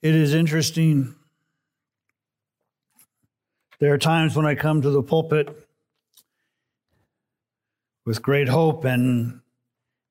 It 0.00 0.14
is 0.14 0.32
interesting. 0.32 1.16
There 3.80 3.92
are 3.92 3.98
times 3.98 4.36
when 4.36 4.46
I 4.46 4.54
come 4.54 4.80
to 4.82 4.90
the 4.90 5.02
pulpit 5.02 5.68
with 8.06 8.22
great 8.22 8.48
hope 8.48 8.84
and, 8.84 9.40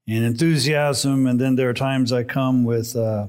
and 0.06 0.26
enthusiasm, 0.26 1.26
and 1.26 1.40
then 1.40 1.56
there 1.56 1.70
are 1.70 1.74
times 1.74 2.12
I 2.12 2.24
come 2.24 2.66
with 2.66 2.98
uh, 2.98 3.28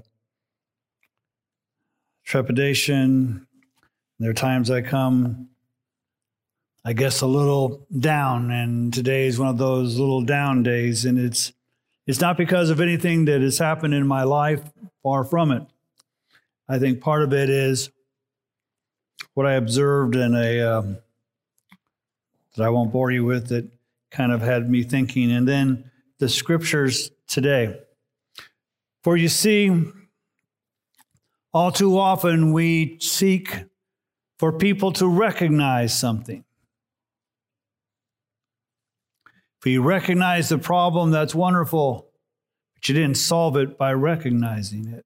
trepidation. 2.25 3.47
There 4.19 4.31
are 4.31 4.35
times 4.35 4.69
I 4.69 4.83
come, 4.83 5.51
I 6.85 6.93
guess, 6.93 7.21
a 7.21 7.27
little 7.27 7.87
down, 7.97 8.51
and 8.51 8.93
today 8.93 9.29
is 9.29 9.39
one 9.39 9.49
of 9.49 9.59
those 9.59 9.97
little 9.97 10.23
down 10.23 10.65
days, 10.65 11.05
and 11.05 11.21
it's 11.21 11.53
it's 12.09 12.21
not 12.21 12.37
because 12.37 12.71
of 12.71 12.81
anything 12.81 13.27
that 13.27 13.43
has 13.43 13.59
happened 13.59 13.95
in 13.95 14.09
my 14.09 14.25
life, 14.25 14.63
far 15.05 15.23
from 15.23 15.53
it. 15.53 15.63
I 16.69 16.79
think 16.79 17.01
part 17.01 17.23
of 17.23 17.33
it 17.33 17.49
is 17.49 17.91
what 19.35 19.47
I 19.47 19.55
observed 19.55 20.17
in 20.17 20.35
a 20.35 20.61
um, 20.61 20.99
that 22.57 22.65
I 22.65 22.71
won't 22.71 22.93
bore 22.93 23.11
you 23.11 23.25
with 23.25 23.49
that 23.49 23.71
kind 24.11 24.33
of 24.33 24.43
had 24.43 24.69
me 24.69 24.83
thinking, 24.83 25.31
and 25.31 25.47
then 25.47 25.91
the 26.19 26.29
scriptures 26.29 27.11
today. 27.27 27.81
For 29.03 29.17
you 29.17 29.29
see, 29.29 29.85
all 31.53 31.73
too 31.73 31.99
often 31.99 32.53
we 32.53 32.99
seek 33.01 33.65
for 34.39 34.53
people 34.53 34.93
to 34.93 35.07
recognize 35.07 35.97
something. 35.97 36.45
If 39.61 39.67
you 39.67 39.83
recognize 39.83 40.49
the 40.49 40.59
problem, 40.59 41.11
that's 41.11 41.35
wonderful, 41.35 42.09
but 42.75 42.89
you 42.89 42.95
didn't 42.95 43.17
solve 43.17 43.57
it 43.57 43.77
by 43.77 43.93
recognizing 43.93 44.89
it. 44.89 45.05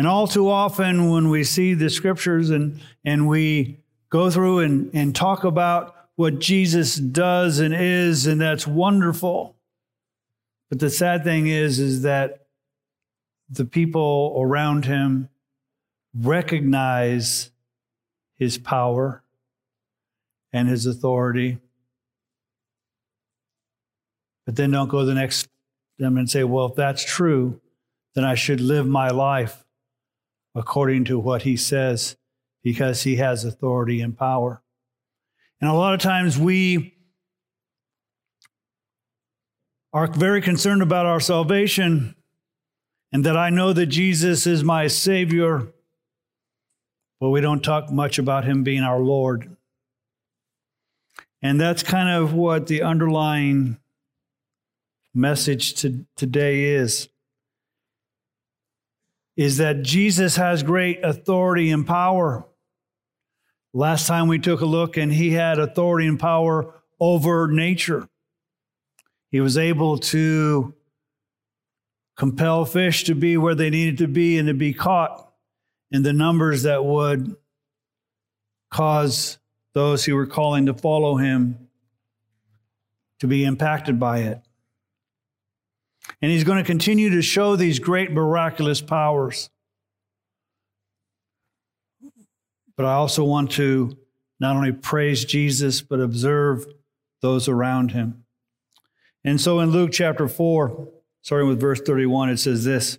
And 0.00 0.08
all 0.08 0.26
too 0.26 0.48
often, 0.48 1.10
when 1.10 1.28
we 1.28 1.44
see 1.44 1.74
the 1.74 1.90
scriptures 1.90 2.48
and, 2.48 2.80
and 3.04 3.28
we 3.28 3.80
go 4.08 4.30
through 4.30 4.60
and, 4.60 4.90
and 4.94 5.14
talk 5.14 5.44
about 5.44 5.94
what 6.16 6.38
Jesus 6.38 6.94
does 6.96 7.58
and 7.58 7.74
is, 7.74 8.26
and 8.26 8.40
that's 8.40 8.66
wonderful. 8.66 9.56
But 10.70 10.78
the 10.78 10.88
sad 10.88 11.22
thing 11.22 11.48
is, 11.48 11.78
is 11.78 12.00
that 12.00 12.46
the 13.50 13.66
people 13.66 14.38
around 14.40 14.86
him 14.86 15.28
recognize 16.14 17.50
his 18.38 18.56
power 18.56 19.22
and 20.50 20.66
his 20.66 20.86
authority, 20.86 21.58
but 24.46 24.56
then 24.56 24.70
don't 24.70 24.88
go 24.88 25.04
the 25.04 25.12
next 25.12 25.46
them 25.98 26.16
and 26.16 26.30
say, 26.30 26.42
well, 26.42 26.64
if 26.64 26.74
that's 26.74 27.04
true, 27.04 27.60
then 28.14 28.24
I 28.24 28.34
should 28.34 28.62
live 28.62 28.86
my 28.86 29.10
life 29.10 29.62
according 30.54 31.04
to 31.04 31.18
what 31.18 31.42
he 31.42 31.56
says 31.56 32.16
because 32.62 33.02
he 33.02 33.16
has 33.16 33.44
authority 33.44 34.00
and 34.00 34.16
power. 34.16 34.62
And 35.60 35.70
a 35.70 35.74
lot 35.74 35.94
of 35.94 36.00
times 36.00 36.38
we 36.38 36.94
are 39.92 40.06
very 40.06 40.40
concerned 40.40 40.82
about 40.82 41.06
our 41.06 41.20
salvation 41.20 42.14
and 43.12 43.24
that 43.24 43.36
I 43.36 43.50
know 43.50 43.72
that 43.72 43.86
Jesus 43.86 44.46
is 44.46 44.62
my 44.62 44.86
Savior, 44.86 45.72
but 47.18 47.30
we 47.30 47.40
don't 47.40 47.62
talk 47.62 47.90
much 47.90 48.18
about 48.18 48.44
Him 48.44 48.62
being 48.62 48.82
our 48.82 49.00
Lord. 49.00 49.56
And 51.42 51.60
that's 51.60 51.82
kind 51.82 52.08
of 52.08 52.32
what 52.34 52.66
the 52.66 52.82
underlying 52.82 53.78
message 55.12 55.74
to 55.74 56.06
today 56.16 56.64
is 56.64 57.08
is 59.40 59.56
that 59.56 59.80
Jesus 59.80 60.36
has 60.36 60.62
great 60.62 61.02
authority 61.02 61.70
and 61.70 61.86
power. 61.86 62.46
Last 63.72 64.06
time 64.06 64.28
we 64.28 64.38
took 64.38 64.60
a 64.60 64.66
look, 64.66 64.98
and 64.98 65.10
he 65.10 65.30
had 65.30 65.58
authority 65.58 66.06
and 66.06 66.20
power 66.20 66.74
over 67.00 67.48
nature. 67.48 68.06
He 69.30 69.40
was 69.40 69.56
able 69.56 69.96
to 69.96 70.74
compel 72.18 72.66
fish 72.66 73.04
to 73.04 73.14
be 73.14 73.38
where 73.38 73.54
they 73.54 73.70
needed 73.70 73.96
to 73.96 74.08
be 74.08 74.36
and 74.36 74.46
to 74.48 74.52
be 74.52 74.74
caught 74.74 75.32
in 75.90 76.02
the 76.02 76.12
numbers 76.12 76.64
that 76.64 76.84
would 76.84 77.34
cause 78.70 79.38
those 79.72 80.04
who 80.04 80.16
were 80.16 80.26
calling 80.26 80.66
to 80.66 80.74
follow 80.74 81.16
him 81.16 81.66
to 83.20 83.26
be 83.26 83.46
impacted 83.46 83.98
by 83.98 84.18
it. 84.18 84.42
And 86.22 86.30
he's 86.30 86.44
going 86.44 86.58
to 86.58 86.64
continue 86.64 87.10
to 87.10 87.22
show 87.22 87.56
these 87.56 87.78
great 87.78 88.12
miraculous 88.12 88.80
powers. 88.80 89.50
But 92.76 92.86
I 92.86 92.92
also 92.94 93.24
want 93.24 93.50
to 93.52 93.96
not 94.38 94.56
only 94.56 94.72
praise 94.72 95.24
Jesus, 95.24 95.82
but 95.82 96.00
observe 96.00 96.66
those 97.20 97.48
around 97.48 97.92
him. 97.92 98.24
And 99.24 99.40
so 99.40 99.60
in 99.60 99.70
Luke 99.70 99.90
chapter 99.92 100.28
4, 100.28 100.88
starting 101.22 101.48
with 101.48 101.60
verse 101.60 101.80
31, 101.80 102.30
it 102.30 102.38
says 102.38 102.64
this 102.64 102.98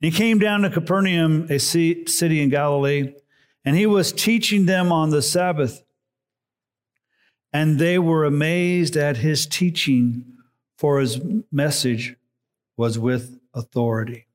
He 0.00 0.10
came 0.10 0.38
down 0.38 0.62
to 0.62 0.70
Capernaum, 0.70 1.46
a 1.50 1.58
city 1.58 2.42
in 2.42 2.48
Galilee, 2.48 3.12
and 3.64 3.76
he 3.76 3.86
was 3.86 4.12
teaching 4.12 4.66
them 4.66 4.90
on 4.92 5.10
the 5.10 5.22
Sabbath. 5.22 5.82
And 7.52 7.78
they 7.78 7.98
were 7.98 8.24
amazed 8.24 8.96
at 8.96 9.18
his 9.18 9.46
teaching, 9.46 10.24
for 10.76 11.00
his 11.00 11.20
message 11.50 12.16
was 12.76 12.98
with 12.98 13.38
authority. 13.54 14.26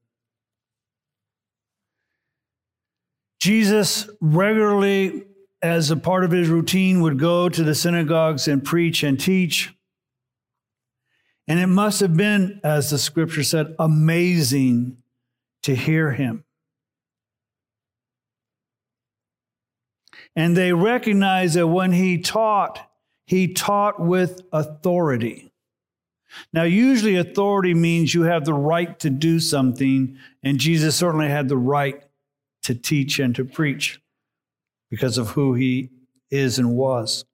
Jesus 3.39 4.09
regularly, 4.19 5.23
as 5.61 5.89
a 5.89 5.97
part 5.97 6.23
of 6.23 6.31
his 6.31 6.47
routine, 6.47 7.01
would 7.01 7.19
go 7.19 7.49
to 7.49 7.63
the 7.63 7.75
synagogues 7.75 8.47
and 8.47 8.63
preach 8.63 9.03
and 9.03 9.19
teach. 9.19 9.73
And 11.47 11.59
it 11.59 11.67
must 11.67 11.99
have 12.01 12.15
been, 12.15 12.61
as 12.63 12.91
the 12.91 12.97
scripture 12.97 13.43
said, 13.43 13.75
amazing 13.79 14.97
to 15.63 15.75
hear 15.75 16.11
him. 16.11 16.43
And 20.35 20.55
they 20.55 20.71
recognized 20.71 21.55
that 21.55 21.67
when 21.67 21.91
he 21.91 22.19
taught, 22.19 22.89
he 23.25 23.53
taught 23.53 23.99
with 23.99 24.41
authority. 24.53 25.50
Now, 26.53 26.63
usually 26.63 27.15
authority 27.17 27.73
means 27.73 28.13
you 28.13 28.23
have 28.23 28.45
the 28.45 28.53
right 28.53 28.97
to 28.99 29.09
do 29.09 29.39
something, 29.39 30.17
and 30.43 30.59
Jesus 30.59 30.95
certainly 30.95 31.29
had 31.29 31.49
the 31.49 31.57
right 31.57 32.03
to 32.63 32.75
teach 32.75 33.19
and 33.19 33.35
to 33.35 33.45
preach 33.45 33.99
because 34.89 35.17
of 35.17 35.29
who 35.29 35.53
he 35.53 35.89
is 36.29 36.59
and 36.59 36.75
was. 36.75 37.25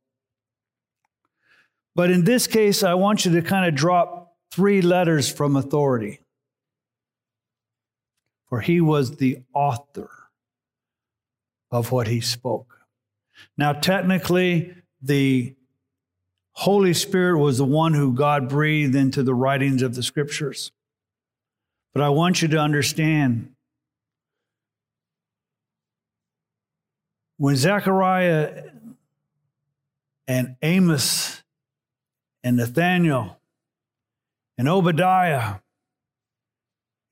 But 1.96 2.12
in 2.12 2.24
this 2.24 2.48
case, 2.48 2.84
I 2.84 2.94
want 2.94 3.26
you 3.26 3.32
to 3.34 3.42
kind 3.42 3.68
of 3.68 3.76
drop 3.76 4.36
three 4.52 4.82
letters 4.82 5.32
from 5.32 5.56
authority. 5.56 6.20
For 8.50 8.62
he 8.62 8.80
was 8.80 9.18
the 9.18 9.40
author 9.54 10.10
of 11.72 11.92
what 11.92 12.08
he 12.08 12.22
spoke. 12.22 12.78
Now, 13.58 13.74
technically, 13.74 14.74
the 15.02 15.57
Holy 16.58 16.96
Spirit 16.96 17.38
was 17.38 17.60
the 17.60 17.66
one 17.66 17.94
who 17.94 18.12
God 18.12 18.50
breathed 18.50 18.96
into 18.96 19.22
the 19.22 19.36
writings 19.36 19.84
of 19.84 19.94
the 19.94 20.02
scriptures. 20.02 20.72
But 21.94 22.02
I 22.02 22.10
want 22.10 22.42
you 22.42 22.48
to 22.48 22.58
understand 22.58 23.52
when 27.38 27.56
Zechariah 27.56 28.72
and 30.28 30.56
Amos 30.64 31.44
and 32.44 32.58
Nathaniel 32.58 33.38
and 34.58 34.68
Obadiah 34.68 35.58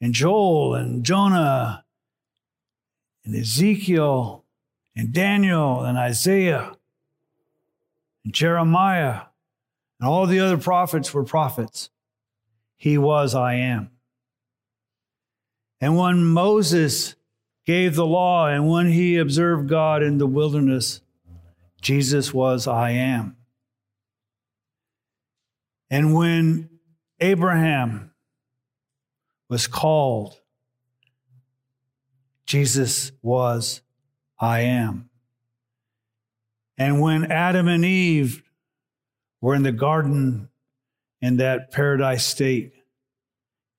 and 0.01 0.15
Joel 0.15 0.73
and 0.73 1.03
Jonah 1.03 1.85
and 3.23 3.35
Ezekiel 3.35 4.43
and 4.95 5.13
Daniel 5.13 5.83
and 5.83 5.99
Isaiah 5.99 6.75
and 8.23 8.33
Jeremiah 8.33 9.21
and 10.05 10.13
all 10.13 10.27
the 10.27 10.39
other 10.39 10.59
prophets 10.59 11.15
were 11.15 11.23
prophets. 11.23 11.89
He 12.77 12.95
was 12.95 13.33
I 13.33 13.55
am. 13.55 13.89
And 15.81 15.97
when 15.97 16.23
Moses 16.23 17.15
gave 17.65 17.95
the 17.95 18.05
law 18.05 18.45
and 18.45 18.69
when 18.69 18.91
he 18.91 19.17
observed 19.17 19.67
God 19.67 20.03
in 20.03 20.19
the 20.19 20.27
wilderness, 20.27 21.01
Jesus 21.81 22.31
was 22.31 22.67
I 22.67 22.91
am. 22.91 23.35
And 25.89 26.13
when 26.13 26.69
Abraham 27.19 28.11
was 29.49 29.65
called, 29.65 30.39
Jesus 32.45 33.11
was 33.23 33.81
I 34.37 34.59
am. 34.59 35.09
And 36.77 37.01
when 37.01 37.31
Adam 37.31 37.67
and 37.67 37.83
Eve 37.83 38.43
we're 39.45 39.53
in 39.53 39.61
the 39.61 39.71
garden 39.71 40.49
in 41.21 41.37
that 41.37 41.69
paradise 41.71 42.25
state. 42.25 42.73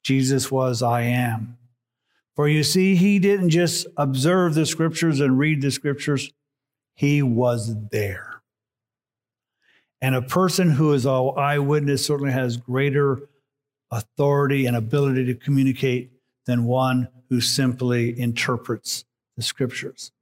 Jesus 0.05 0.49
was, 0.49 0.81
I 0.81 1.01
am. 1.01 1.59
For 2.37 2.47
you 2.47 2.63
see, 2.63 2.95
he 2.95 3.19
didn't 3.19 3.51
just 3.51 3.89
observe 3.97 4.55
the 4.55 4.65
scriptures 4.65 5.19
and 5.19 5.41
read 5.41 5.61
the 5.61 5.73
scriptures, 5.73 6.31
he 6.95 7.21
was 7.21 7.75
there. 7.91 8.43
And 10.01 10.15
a 10.15 10.23
person 10.23 10.71
who 10.71 10.93
is 10.93 11.05
an 11.05 11.33
eyewitness 11.37 12.07
certainly 12.07 12.33
has 12.33 12.57
greater 12.57 13.29
authority 13.91 14.67
and 14.67 14.77
ability 14.77 15.25
to 15.25 15.35
communicate 15.35 16.13
than 16.47 16.67
one 16.67 17.09
who 17.29 17.41
simply 17.41 18.17
interprets 18.17 19.05
the 19.37 19.43
scriptures. 19.43 20.13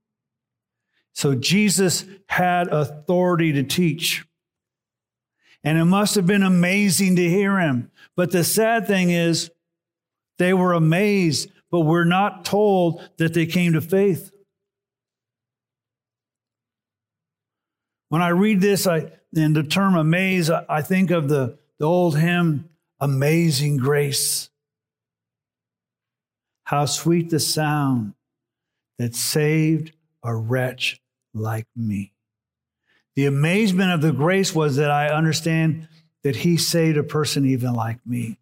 So 1.12 1.35
Jesus 1.35 2.06
had 2.31 2.69
authority 2.69 3.52
to 3.52 3.62
teach. 3.62 4.25
And 5.64 5.78
it 5.78 5.87
must 5.87 6.14
have 6.14 6.26
been 6.26 6.43
amazing 6.43 7.16
to 7.16 7.28
hear 7.28 7.58
him. 7.58 7.90
But 8.16 8.31
the 8.31 8.44
sad 8.44 8.87
thing 8.87 9.11
is, 9.11 9.50
they 10.38 10.52
were 10.52 10.75
amazed, 10.75 11.50
but 11.70 11.81
we're 11.81 12.05
not 12.05 12.44
told 12.44 13.02
that 13.16 13.34
they 13.34 13.46
came 13.46 13.72
to 13.72 13.81
faith. 13.81 14.31
When 18.11 18.22
I 18.22 18.28
read 18.28 18.61
this, 18.61 18.87
I, 18.87 19.11
in 19.34 19.55
the 19.55 19.62
term 19.62 19.96
amaze, 19.96 20.50
I 20.50 20.82
think 20.82 21.11
of 21.11 21.28
the, 21.28 21.58
the 21.78 21.87
old 21.87 22.19
hymn, 22.19 22.69
Amazing 23.00 23.78
Grace. 23.78 24.50
How 26.64 26.87
sweet 26.87 27.31
the 27.31 27.40
sound 27.40 28.14
that 28.99 29.14
saved 29.14 29.93
a 30.22 30.34
wretch 30.34 31.00
like 31.34 31.66
me. 31.76 32.13
The 33.16 33.26
amazement 33.26 33.93
of 33.93 34.00
the 34.00 34.12
grace 34.12 34.55
was 34.55 34.76
that 34.76 34.90
I 34.90 35.08
understand 35.08 35.88
that 36.22 36.37
he 36.37 36.56
saved 36.56 36.96
a 36.96 37.02
person 37.02 37.44
even 37.46 37.75
like 37.75 38.05
me. 38.06 38.38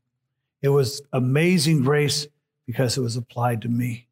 It 0.62 0.70
was 0.70 1.02
amazing 1.12 1.82
grace 1.82 2.26
because 2.66 2.96
it 2.96 3.00
was 3.00 3.16
applied 3.16 3.62
to 3.62 3.69
me 3.69 4.06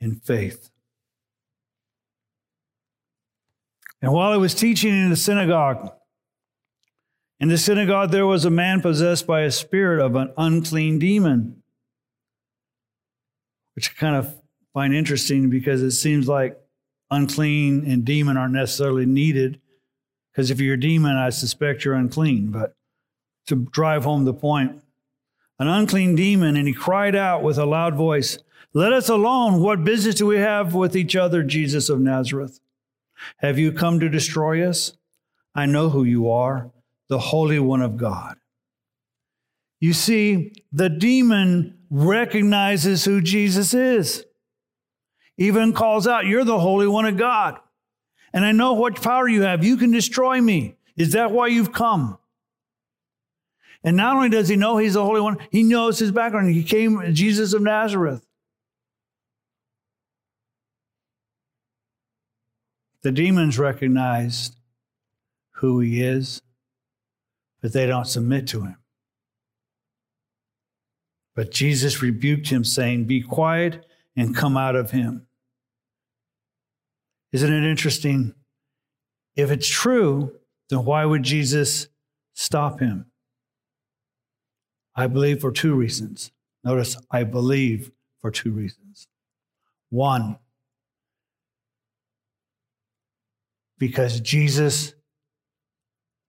in 0.00 0.16
faith. 0.16 0.70
And 4.00 4.12
while 4.12 4.32
I 4.32 4.36
was 4.36 4.54
teaching 4.54 4.92
in 4.92 5.10
the 5.10 5.16
synagogue, 5.16 5.92
in 7.40 7.48
the 7.48 7.58
synagogue 7.58 8.10
there 8.10 8.26
was 8.26 8.44
a 8.44 8.50
man 8.50 8.80
possessed 8.80 9.26
by 9.26 9.42
a 9.42 9.50
spirit 9.50 10.00
of 10.00 10.14
an 10.14 10.32
unclean 10.38 10.98
demon, 10.98 11.62
which 13.74 13.90
I 13.90 13.94
kind 13.98 14.16
of 14.16 14.40
find 14.72 14.94
interesting 14.94 15.50
because 15.50 15.82
it 15.82 15.90
seems 15.90 16.28
like 16.28 16.58
unclean 17.10 17.84
and 17.90 18.04
demon 18.04 18.36
aren't 18.36 18.54
necessarily 18.54 19.06
needed. 19.06 19.60
Because 20.36 20.50
if 20.50 20.60
you're 20.60 20.74
a 20.74 20.80
demon, 20.80 21.16
I 21.16 21.30
suspect 21.30 21.82
you're 21.82 21.94
unclean. 21.94 22.48
But 22.50 22.76
to 23.46 23.56
drive 23.56 24.04
home 24.04 24.26
the 24.26 24.34
point, 24.34 24.82
an 25.58 25.66
unclean 25.66 26.14
demon, 26.14 26.56
and 26.56 26.68
he 26.68 26.74
cried 26.74 27.16
out 27.16 27.42
with 27.42 27.56
a 27.56 27.64
loud 27.64 27.94
voice, 27.94 28.36
Let 28.74 28.92
us 28.92 29.08
alone. 29.08 29.62
What 29.62 29.82
business 29.82 30.16
do 30.16 30.26
we 30.26 30.36
have 30.36 30.74
with 30.74 30.94
each 30.94 31.16
other, 31.16 31.42
Jesus 31.42 31.88
of 31.88 32.00
Nazareth? 32.00 32.60
Have 33.38 33.58
you 33.58 33.72
come 33.72 33.98
to 33.98 34.10
destroy 34.10 34.68
us? 34.68 34.92
I 35.54 35.64
know 35.64 35.88
who 35.88 36.04
you 36.04 36.30
are, 36.30 36.70
the 37.08 37.18
Holy 37.18 37.58
One 37.58 37.80
of 37.80 37.96
God. 37.96 38.36
You 39.80 39.94
see, 39.94 40.52
the 40.70 40.90
demon 40.90 41.78
recognizes 41.88 43.06
who 43.06 43.22
Jesus 43.22 43.72
is 43.72 44.26
even 45.38 45.72
calls 45.72 46.06
out, 46.06 46.26
You're 46.26 46.44
the 46.44 46.60
Holy 46.60 46.86
One 46.86 47.06
of 47.06 47.16
God. 47.16 47.58
And 48.36 48.44
I 48.44 48.52
know 48.52 48.74
what 48.74 49.00
power 49.00 49.26
you 49.26 49.42
have. 49.42 49.64
You 49.64 49.78
can 49.78 49.90
destroy 49.90 50.42
me. 50.42 50.76
Is 50.94 51.12
that 51.12 51.30
why 51.30 51.46
you've 51.46 51.72
come? 51.72 52.18
And 53.82 53.96
not 53.96 54.14
only 54.14 54.28
does 54.28 54.48
he 54.48 54.56
know 54.56 54.76
he's 54.76 54.92
the 54.92 55.02
Holy 55.02 55.22
One, 55.22 55.38
he 55.50 55.62
knows 55.62 55.98
his 55.98 56.12
background. 56.12 56.50
He 56.50 56.62
came, 56.62 57.14
Jesus 57.14 57.54
of 57.54 57.62
Nazareth. 57.62 58.26
The 63.00 63.10
demons 63.10 63.58
recognized 63.58 64.54
who 65.52 65.80
he 65.80 66.02
is, 66.02 66.42
but 67.62 67.72
they 67.72 67.86
don't 67.86 68.04
submit 68.04 68.48
to 68.48 68.64
him. 68.64 68.76
But 71.34 71.52
Jesus 71.52 72.02
rebuked 72.02 72.48
him, 72.48 72.64
saying, 72.64 73.04
Be 73.04 73.22
quiet 73.22 73.86
and 74.14 74.36
come 74.36 74.58
out 74.58 74.76
of 74.76 74.90
him. 74.90 75.26
Isn't 77.32 77.52
it 77.52 77.68
interesting? 77.68 78.34
If 79.34 79.50
it's 79.50 79.68
true, 79.68 80.32
then 80.70 80.84
why 80.84 81.04
would 81.04 81.22
Jesus 81.22 81.88
stop 82.34 82.80
him? 82.80 83.06
I 84.94 85.06
believe 85.06 85.40
for 85.40 85.52
two 85.52 85.74
reasons. 85.74 86.32
Notice, 86.64 86.96
I 87.10 87.24
believe 87.24 87.90
for 88.20 88.30
two 88.30 88.50
reasons. 88.50 89.06
One, 89.90 90.38
because 93.78 94.20
Jesus 94.20 94.94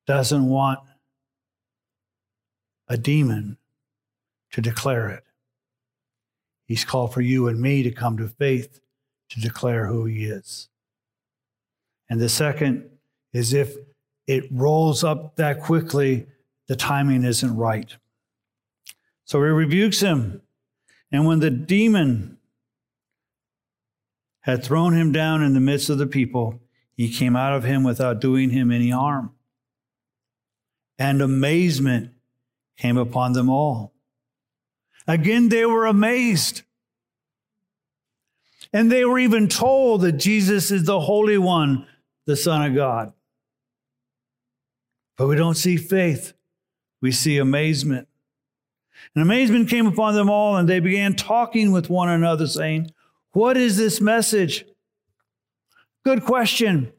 doesn't 0.06 0.48
want 0.48 0.80
a 2.88 2.98
demon 2.98 3.58
to 4.52 4.62
declare 4.62 5.10
it. 5.10 5.24
He's 6.66 6.86
called 6.86 7.14
for 7.14 7.22
you 7.22 7.48
and 7.48 7.60
me 7.60 7.84
to 7.84 7.92
come 7.92 8.18
to 8.18 8.28
faith 8.28 8.80
to 9.30 9.40
declare 9.40 9.88
who 9.88 10.06
he 10.06 10.26
is. 10.26 10.70
And 12.10 12.20
the 12.20 12.30
second 12.30 12.90
is 13.34 13.54
if 13.54 13.76
it 14.28 14.46
rolls 14.52 15.04
up 15.04 15.36
that 15.38 15.62
quickly, 15.62 16.28
the 16.68 16.76
timing 16.76 17.24
isn't 17.24 17.56
right. 17.56 17.96
So 19.26 19.42
he 19.44 19.50
rebukes 19.50 20.00
him. 20.00 20.42
And 21.12 21.26
when 21.26 21.40
the 21.40 21.50
demon 21.50 22.38
had 24.42 24.64
thrown 24.64 24.94
him 24.94 25.12
down 25.12 25.44
in 25.44 25.54
the 25.54 25.60
midst 25.60 25.90
of 25.90 25.98
the 25.98 26.08
people, 26.08 26.62
he 26.96 27.12
came 27.12 27.36
out 27.36 27.54
of 27.54 27.64
him 27.64 27.84
without 27.84 28.20
doing 28.20 28.50
him 28.50 28.72
any 28.72 28.90
harm. 28.90 29.32
And 30.98 31.22
amazement 31.22 32.12
came 32.78 32.98
upon 32.98 33.34
them 33.34 33.50
all. 33.50 33.94
Again, 35.08 35.50
they 35.50 35.66
were 35.66 35.86
amazed. 35.86 36.64
And 38.74 38.92
they 38.92 39.06
were 39.06 39.20
even 39.20 39.48
told 39.48 40.02
that 40.02 40.14
Jesus 40.14 40.72
is 40.72 40.84
the 40.84 41.00
Holy 41.00 41.38
One 41.38 41.88
the 42.28 42.36
Son 42.36 42.70
of 42.70 42.76
God. 42.76 43.14
But 45.18 45.28
we 45.28 45.36
don't 45.36 45.56
see 45.56 45.78
faith, 45.78 46.34
we 47.02 47.12
see 47.12 47.40
amazement. 47.40 48.08
And 49.16 49.24
amazement 49.24 49.70
came 49.70 49.88
upon 49.88 50.14
them 50.14 50.30
all, 50.30 50.58
and 50.58 50.68
they 50.68 50.80
began 50.80 51.16
talking 51.16 51.72
with 51.72 51.90
one 51.90 52.10
another, 52.10 52.46
saying, 52.46 52.92
What 53.32 53.58
is 53.58 53.78
this 53.78 54.00
message? 54.00 54.66
Good 56.06 56.24
question. 56.24 56.92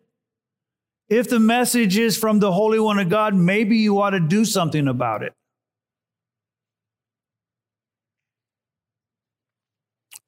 If 1.08 1.28
the 1.28 1.40
message 1.40 1.96
is 1.96 2.16
from 2.16 2.38
the 2.40 2.52
Holy 2.52 2.78
One 2.78 2.98
of 2.98 3.08
God, 3.08 3.34
maybe 3.34 3.78
you 3.78 4.00
ought 4.00 4.10
to 4.10 4.20
do 4.20 4.44
something 4.44 4.88
about 4.88 5.22
it. 5.22 5.32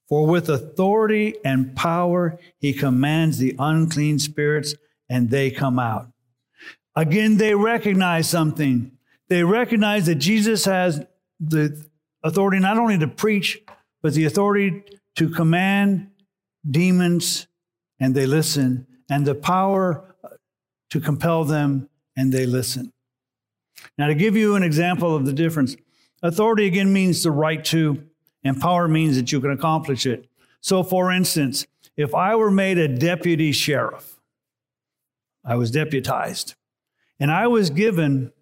For 0.09 0.27
with 0.27 0.49
authority 0.49 1.37
and 1.45 1.77
power 1.77 2.39
he 2.59 2.73
commands 2.73 3.39
the 3.39 3.55
unclean 3.59 4.19
spirits 4.19 4.75
and 5.11 5.29
they 5.29 5.51
come 5.51 5.79
out. 5.79 6.09
Again, 6.97 7.37
they 7.37 7.55
recognize 7.55 8.31
something. 8.31 8.93
They 9.29 9.45
recognize 9.45 10.07
that 10.07 10.15
Jesus 10.15 10.65
has 10.65 11.05
the 11.39 11.85
authority 12.23 12.59
not 12.59 12.79
only 12.79 12.99
to 12.99 13.09
preach, 13.09 13.61
but 14.03 14.15
the 14.15 14.25
authority 14.25 14.83
to 15.17 15.29
command 15.29 16.11
demons, 16.69 17.47
and 17.99 18.15
they 18.15 18.27
listen, 18.27 18.87
and 19.11 19.27
the 19.27 19.35
power 19.35 20.15
to 20.91 21.01
compel 21.01 21.45
them, 21.45 21.89
and 22.17 22.33
they 22.33 22.47
listen. 22.47 22.93
Now, 23.99 24.07
to 24.07 24.15
give 24.15 24.37
you 24.37 24.57
an 24.57 24.63
example 24.63 25.15
of 25.15 25.27
the 25.27 25.33
difference, 25.33 25.77
authority 26.23 26.67
again 26.67 26.93
means 26.93 27.23
the 27.23 27.31
right 27.31 27.65
to, 27.67 28.05
and 28.45 28.61
power 28.61 28.89
means 28.89 29.17
that 29.17 29.33
you 29.33 29.41
can 29.41 29.51
accomplish 29.51 30.07
it. 30.07 30.29
So, 30.61 30.83
for 30.83 31.11
instance, 31.11 31.67
if 31.97 32.15
I 32.15 32.37
were 32.37 32.51
made 32.51 32.79
a 32.79 32.89
deputy 32.89 33.53
sheriff, 33.53 34.20
I 35.45 35.57
was 35.57 35.71
deputized. 35.71 36.55
And 37.19 37.31
I 37.31 37.47
was 37.47 37.71
given 37.71 38.33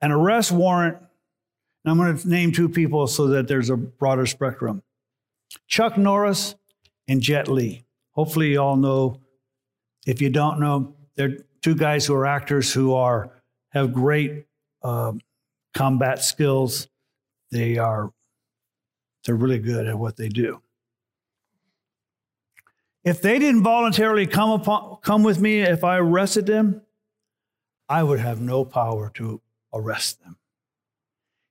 an 0.00 0.12
arrest 0.12 0.52
warrant. 0.52 0.96
And 0.96 1.90
I'm 1.90 1.96
going 1.96 2.16
to 2.16 2.28
name 2.28 2.52
two 2.52 2.68
people 2.68 3.06
so 3.06 3.28
that 3.28 3.48
there's 3.48 3.70
a 3.70 3.76
broader 3.76 4.26
spectrum 4.26 4.82
Chuck 5.66 5.98
Norris 5.98 6.54
and 7.08 7.20
Jet 7.20 7.48
Li. 7.48 7.84
Hopefully, 8.12 8.52
you 8.52 8.60
all 8.60 8.76
know. 8.76 9.20
If 10.06 10.20
you 10.20 10.30
don't 10.30 10.60
know, 10.60 10.94
they're 11.16 11.38
two 11.62 11.74
guys 11.74 12.06
who 12.06 12.14
are 12.14 12.26
actors 12.26 12.72
who 12.72 12.94
are 12.94 13.30
have 13.70 13.92
great 13.92 14.46
uh, 14.82 15.12
combat 15.74 16.22
skills. 16.22 16.88
They 17.50 17.78
are 17.78 18.10
they're 19.24 19.34
really 19.34 19.58
good 19.58 19.86
at 19.86 19.98
what 19.98 20.16
they 20.16 20.28
do. 20.28 20.62
If 23.04 23.22
they 23.22 23.38
didn't 23.38 23.62
voluntarily 23.62 24.26
come 24.26 24.50
upon, 24.50 24.98
come 25.02 25.22
with 25.22 25.40
me 25.40 25.60
if 25.60 25.84
I 25.84 25.98
arrested 25.98 26.46
them, 26.46 26.82
I 27.88 28.02
would 28.02 28.20
have 28.20 28.40
no 28.40 28.64
power 28.64 29.10
to 29.14 29.40
arrest 29.72 30.22
them 30.22 30.36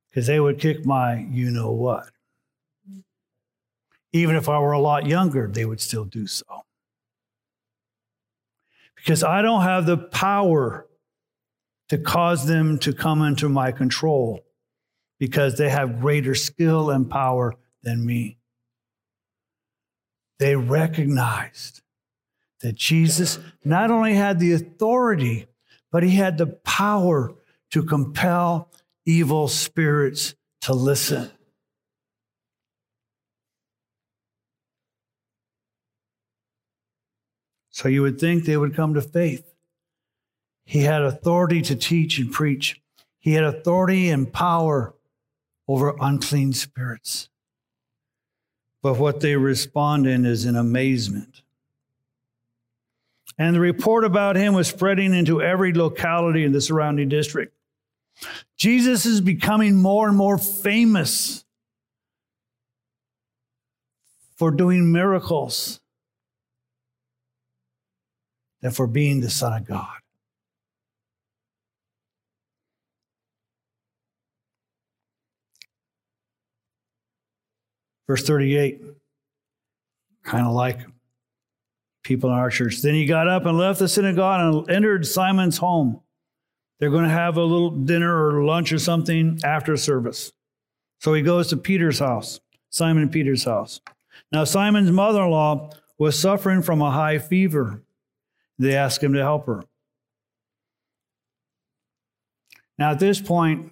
because 0.10 0.28
they 0.28 0.40
would 0.40 0.60
kick 0.60 0.86
my 0.86 1.20
you 1.32 1.52
know 1.52 1.72
what. 1.72 2.10
Even 4.12 4.36
if 4.36 4.50
I 4.50 4.60
were 4.60 4.72
a 4.72 4.80
lot 4.80 5.06
younger, 5.06 5.48
they 5.48 5.66
would 5.66 5.82
still 5.82 6.06
do 6.06 6.26
so. 6.26 6.46
Because 8.96 9.24
I 9.24 9.42
don't 9.42 9.62
have 9.62 9.86
the 9.86 9.98
power 9.98 10.88
to 11.90 11.98
cause 11.98 12.48
them 12.48 12.78
to 12.80 12.94
come 12.94 13.22
into 13.22 13.50
my 13.50 13.72
control 13.72 14.44
because 15.20 15.58
they 15.58 15.70
have 15.70 16.00
greater 16.00 16.36
skill 16.36 16.90
and 16.90 17.10
power 17.10 17.56
than 17.84 18.06
me. 18.06 18.39
They 20.40 20.56
recognized 20.56 21.82
that 22.62 22.76
Jesus 22.76 23.40
not 23.64 23.92
only 23.92 24.16
had 24.16 24.40
the 24.40 24.54
authority, 24.54 25.48
but 25.92 26.04
he 26.04 26.16
had 26.16 26.38
the 26.38 26.48
power 26.48 27.34
to 27.72 27.84
compel 27.84 28.72
evil 29.06 29.48
spirits 29.48 30.36
to 30.62 30.74
listen. 30.74 31.30
So 37.70 37.88
you 37.88 38.02
would 38.02 38.20
think 38.20 38.44
they 38.44 38.58
would 38.58 38.76
come 38.76 38.94
to 38.96 39.02
faith. 39.02 39.54
He 40.66 40.82
had 40.82 41.02
authority 41.02 41.62
to 41.64 41.76
teach 41.76 42.20
and 42.20 42.32
preach. 42.32 42.82
He 43.20 43.34
had 43.34 43.44
authority 43.44 44.10
and 44.10 44.32
power 44.32 44.96
over 45.68 45.96
unclean 46.00 46.54
spirits. 46.54 47.30
But 48.82 48.98
what 48.98 49.20
they 49.20 49.36
respond 49.36 50.08
in 50.08 50.26
is 50.26 50.46
in 50.46 50.56
amazement. 50.56 51.42
And 53.38 53.56
the 53.56 53.60
report 53.60 54.04
about 54.04 54.36
him 54.36 54.54
was 54.54 54.68
spreading 54.68 55.14
into 55.14 55.42
every 55.42 55.74
locality 55.74 56.44
in 56.44 56.52
the 56.52 56.62
surrounding 56.62 57.10
district. 57.10 57.54
Jesus 58.58 59.06
is 59.06 59.22
becoming 59.22 59.76
more 59.76 60.08
and 60.08 60.18
more 60.18 60.38
famous 60.38 61.46
for 64.36 64.52
doing 64.52 64.92
miracles 64.92 65.80
than 68.62 68.72
for 68.72 68.88
being 68.88 69.22
the 69.22 69.30
Son 69.30 69.54
of 69.54 69.66
God. 69.66 69.88
Verse 78.10 78.24
38, 78.24 78.82
kind 80.24 80.48
of 80.48 80.54
like 80.54 80.80
people 82.02 82.32
in 82.32 82.36
our 82.36 82.50
church. 82.50 82.82
Then 82.82 82.96
he 82.96 83.06
got 83.06 83.28
up 83.28 83.46
and 83.46 83.56
left 83.56 83.78
the 83.78 83.88
synagogue 83.88 84.42
and 84.42 84.68
entered 84.68 85.06
Simon's 85.06 85.60
home. 85.60 86.02
They're 86.80 86.90
going 86.90 87.04
to 87.04 87.10
have 87.12 87.38
a 87.38 87.44
little 87.44 87.70
dinner 87.70 88.26
or 88.26 88.44
lunch 88.46 88.74
or 88.74 88.80
something 88.80 89.40
after 89.44 89.78
service. 89.78 90.32
So 91.02 91.14
he 91.14 91.22
goes 91.22 91.50
to 91.50 91.58
Peter's 91.58 92.00
house, 92.00 92.40
Simon 92.72 93.10
Peter's 93.10 93.44
house. 93.44 93.80
Now, 94.32 94.44
Simon's 94.44 94.90
mother 94.90 95.22
in 95.22 95.30
law 95.30 95.70
was 96.00 96.18
suffering 96.18 96.64
from 96.64 96.82
a 96.82 96.90
high 96.90 97.20
fever. 97.20 97.84
They 98.58 98.76
asked 98.76 99.04
him 99.04 99.14
to 99.14 99.22
help 99.22 99.46
her. 99.46 99.66
Now, 102.80 102.90
at 102.90 103.00
this 103.00 103.22
point, 103.22 103.72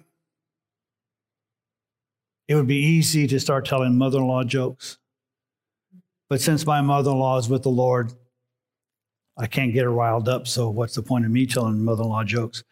it 2.48 2.54
would 2.54 2.66
be 2.66 2.82
easy 2.82 3.26
to 3.28 3.38
start 3.38 3.66
telling 3.66 3.96
mother 3.96 4.18
in 4.18 4.26
law 4.26 4.42
jokes. 4.42 4.98
But 6.28 6.40
since 6.40 6.66
my 6.66 6.80
mother 6.80 7.10
in 7.10 7.18
law 7.18 7.38
is 7.38 7.48
with 7.48 7.62
the 7.62 7.70
Lord, 7.70 8.12
I 9.38 9.46
can't 9.46 9.72
get 9.72 9.84
her 9.84 9.92
riled 9.92 10.28
up. 10.28 10.48
So 10.48 10.68
what's 10.68 10.96
the 10.96 11.02
point 11.02 11.24
of 11.24 11.30
me 11.30 11.46
telling 11.46 11.84
mother-in-law 11.84 12.24
jokes? 12.24 12.64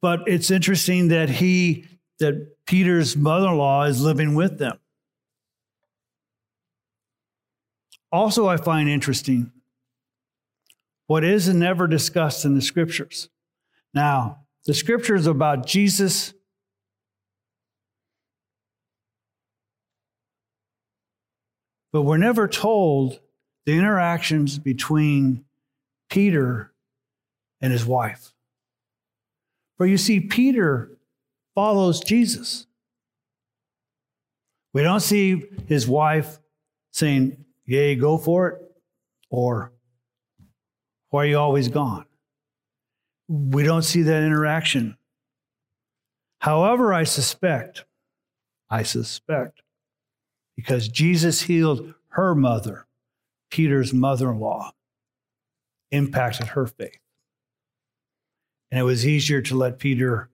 But 0.00 0.20
it's 0.28 0.52
interesting 0.52 1.08
that 1.08 1.28
he, 1.28 1.86
that 2.20 2.54
Peter's 2.66 3.16
mother-in-law 3.16 3.84
is 3.84 4.00
living 4.00 4.36
with 4.36 4.58
them. 4.58 4.78
Also, 8.12 8.46
I 8.46 8.56
find 8.56 8.88
interesting 8.88 9.50
what 11.08 11.24
is 11.24 11.48
never 11.48 11.88
discussed 11.88 12.44
in 12.44 12.54
the 12.54 12.62
scriptures. 12.62 13.28
Now, 13.92 14.46
the 14.64 14.74
scriptures 14.74 15.26
about 15.26 15.66
Jesus 15.66 16.34
but 21.96 22.02
we're 22.02 22.18
never 22.18 22.46
told 22.46 23.20
the 23.64 23.72
interactions 23.72 24.58
between 24.58 25.42
Peter 26.10 26.70
and 27.62 27.72
his 27.72 27.86
wife. 27.86 28.34
For 29.78 29.86
you 29.86 29.96
see, 29.96 30.20
Peter 30.20 30.90
follows 31.54 32.00
Jesus. 32.00 32.66
We 34.74 34.82
don't 34.82 35.00
see 35.00 35.46
his 35.68 35.88
wife 35.88 36.38
saying, 36.92 37.42
Yay, 37.64 37.94
go 37.94 38.18
for 38.18 38.48
it, 38.48 38.62
or 39.30 39.72
why 41.08 41.22
are 41.22 41.26
you 41.28 41.38
always 41.38 41.68
gone? 41.68 42.04
We 43.26 43.62
don't 43.62 43.80
see 43.80 44.02
that 44.02 44.22
interaction. 44.22 44.98
However, 46.40 46.92
I 46.92 47.04
suspect, 47.04 47.86
I 48.68 48.82
suspect, 48.82 49.62
because 50.56 50.88
Jesus 50.88 51.42
healed 51.42 51.94
her 52.08 52.34
mother, 52.34 52.86
Peter's 53.50 53.92
mother 53.92 54.30
in 54.32 54.40
law, 54.40 54.72
impacted 55.90 56.48
her 56.48 56.66
faith. 56.66 56.98
And 58.70 58.80
it 58.80 58.84
was 58.84 59.06
easier 59.06 59.42
to 59.42 59.54
let 59.54 59.78
Peter 59.78 60.30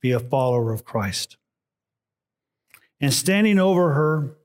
be 0.00 0.10
a 0.10 0.20
follower 0.20 0.72
of 0.72 0.84
Christ. 0.84 1.36
And 3.00 3.12
standing 3.12 3.58
over 3.58 3.94
her, 3.94 4.36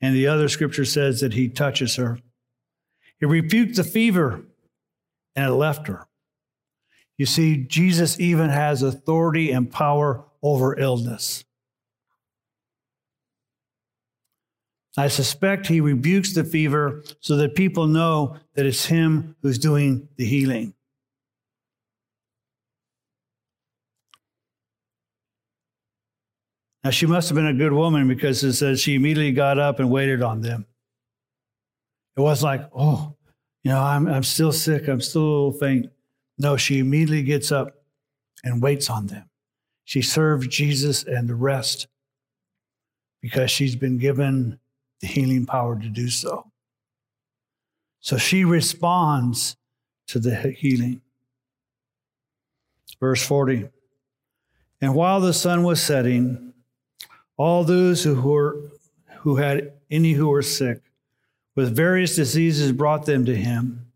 and 0.00 0.14
the 0.14 0.26
other 0.26 0.48
scripture 0.48 0.84
says 0.84 1.20
that 1.20 1.34
he 1.34 1.48
touches 1.48 1.96
her, 1.96 2.18
he 3.18 3.26
rebuked 3.26 3.76
the 3.76 3.84
fever 3.84 4.42
and 5.36 5.46
it 5.46 5.54
left 5.54 5.86
her. 5.86 6.06
You 7.16 7.26
see, 7.26 7.56
Jesus 7.56 8.18
even 8.18 8.50
has 8.50 8.82
authority 8.82 9.52
and 9.52 9.70
power 9.70 10.24
over 10.42 10.78
illness. 10.78 11.44
I 14.96 15.08
suspect 15.08 15.66
he 15.66 15.80
rebukes 15.80 16.34
the 16.34 16.44
fever 16.44 17.02
so 17.20 17.36
that 17.36 17.54
people 17.54 17.86
know 17.86 18.36
that 18.54 18.66
it's 18.66 18.84
him 18.86 19.36
who's 19.40 19.58
doing 19.58 20.08
the 20.16 20.26
healing. 20.26 20.74
Now, 26.84 26.90
she 26.90 27.06
must 27.06 27.28
have 27.28 27.36
been 27.36 27.46
a 27.46 27.54
good 27.54 27.72
woman 27.72 28.08
because 28.08 28.42
it 28.42 28.54
says 28.54 28.80
she 28.80 28.96
immediately 28.96 29.32
got 29.32 29.58
up 29.58 29.78
and 29.78 29.90
waited 29.90 30.20
on 30.20 30.42
them. 30.42 30.66
It 32.16 32.20
was 32.20 32.42
like, 32.42 32.68
oh, 32.74 33.14
you 33.62 33.70
know, 33.70 33.80
I'm, 33.80 34.08
I'm 34.08 34.24
still 34.24 34.52
sick. 34.52 34.88
I'm 34.88 35.00
still 35.00 35.22
a 35.22 35.24
little 35.24 35.52
faint. 35.52 35.86
No, 36.38 36.56
she 36.56 36.80
immediately 36.80 37.22
gets 37.22 37.52
up 37.52 37.68
and 38.42 38.60
waits 38.60 38.90
on 38.90 39.06
them. 39.06 39.30
She 39.84 40.02
served 40.02 40.50
Jesus 40.50 41.04
and 41.04 41.28
the 41.28 41.34
rest 41.34 41.86
because 43.20 43.50
she's 43.50 43.76
been 43.76 43.98
given 43.98 44.58
the 45.02 45.08
healing 45.08 45.44
power 45.44 45.78
to 45.78 45.88
do 45.88 46.08
so. 46.08 46.50
So 48.00 48.16
she 48.16 48.44
responds 48.44 49.56
to 50.06 50.18
the 50.18 50.34
healing. 50.34 51.02
Verse 52.98 53.24
40 53.24 53.68
And 54.80 54.94
while 54.94 55.20
the 55.20 55.34
sun 55.34 55.64
was 55.64 55.82
setting, 55.82 56.54
all 57.36 57.64
those 57.64 58.04
who, 58.04 58.20
were, 58.20 58.60
who 59.20 59.36
had 59.36 59.72
any 59.90 60.12
who 60.12 60.28
were 60.28 60.42
sick 60.42 60.80
with 61.54 61.76
various 61.76 62.16
diseases 62.16 62.72
brought 62.72 63.04
them 63.04 63.24
to 63.26 63.36
him, 63.36 63.86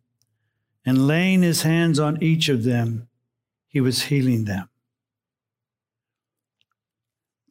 and 0.85 1.07
laying 1.07 1.43
his 1.43 1.63
hands 1.63 1.99
on 1.99 2.23
each 2.23 2.49
of 2.49 2.65
them, 2.65 3.09
he 3.67 3.81
was 3.81 4.03
healing 4.05 4.45
them. 4.45 4.69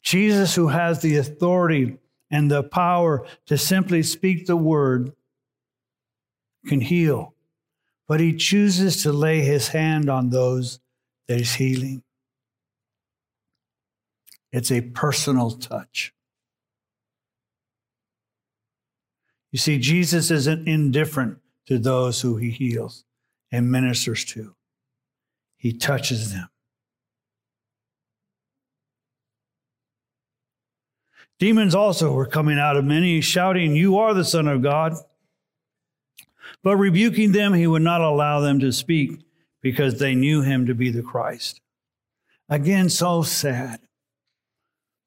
Jesus, 0.01 0.55
who 0.55 0.67
has 0.67 1.01
the 1.01 1.17
authority 1.17 1.97
and 2.31 2.49
the 2.49 2.63
power 2.63 3.25
to 3.45 3.57
simply 3.57 4.03
speak 4.03 4.45
the 4.45 4.57
word 4.57 5.13
can 6.67 6.81
heal. 6.81 7.33
But 8.07 8.19
he 8.19 8.35
chooses 8.35 9.03
to 9.03 9.11
lay 9.11 9.41
his 9.41 9.69
hand 9.69 10.09
on 10.09 10.29
those 10.29 10.79
that 11.27 11.37
he's 11.37 11.55
healing. 11.55 12.03
It's 14.51 14.71
a 14.71 14.81
personal 14.81 15.51
touch. 15.51 16.13
You 19.51 19.59
see, 19.59 19.79
Jesus 19.79 20.31
isn't 20.31 20.67
indifferent 20.67 21.39
to 21.67 21.79
those 21.79 22.21
who 22.21 22.37
he 22.37 22.51
heals 22.51 23.05
and 23.51 23.71
ministers 23.71 24.25
to, 24.25 24.55
he 25.57 25.71
touches 25.73 26.33
them. 26.33 26.49
Demons 31.39 31.75
also 31.75 32.11
were 32.11 32.25
coming 32.25 32.57
out 32.57 32.77
of 32.77 32.85
many, 32.85 33.21
shouting, 33.21 33.75
You 33.75 33.97
are 33.97 34.13
the 34.13 34.25
Son 34.25 34.47
of 34.47 34.61
God. 34.61 34.93
But 36.63 36.77
rebuking 36.77 37.31
them, 37.31 37.53
he 37.53 37.67
would 37.67 37.81
not 37.81 38.01
allow 38.01 38.39
them 38.39 38.59
to 38.59 38.71
speak 38.71 39.25
because 39.61 39.99
they 39.99 40.15
knew 40.15 40.41
him 40.41 40.65
to 40.67 40.73
be 40.73 40.89
the 40.89 41.01
Christ. 41.01 41.61
Again, 42.49 42.89
so 42.89 43.23
sad. 43.23 43.79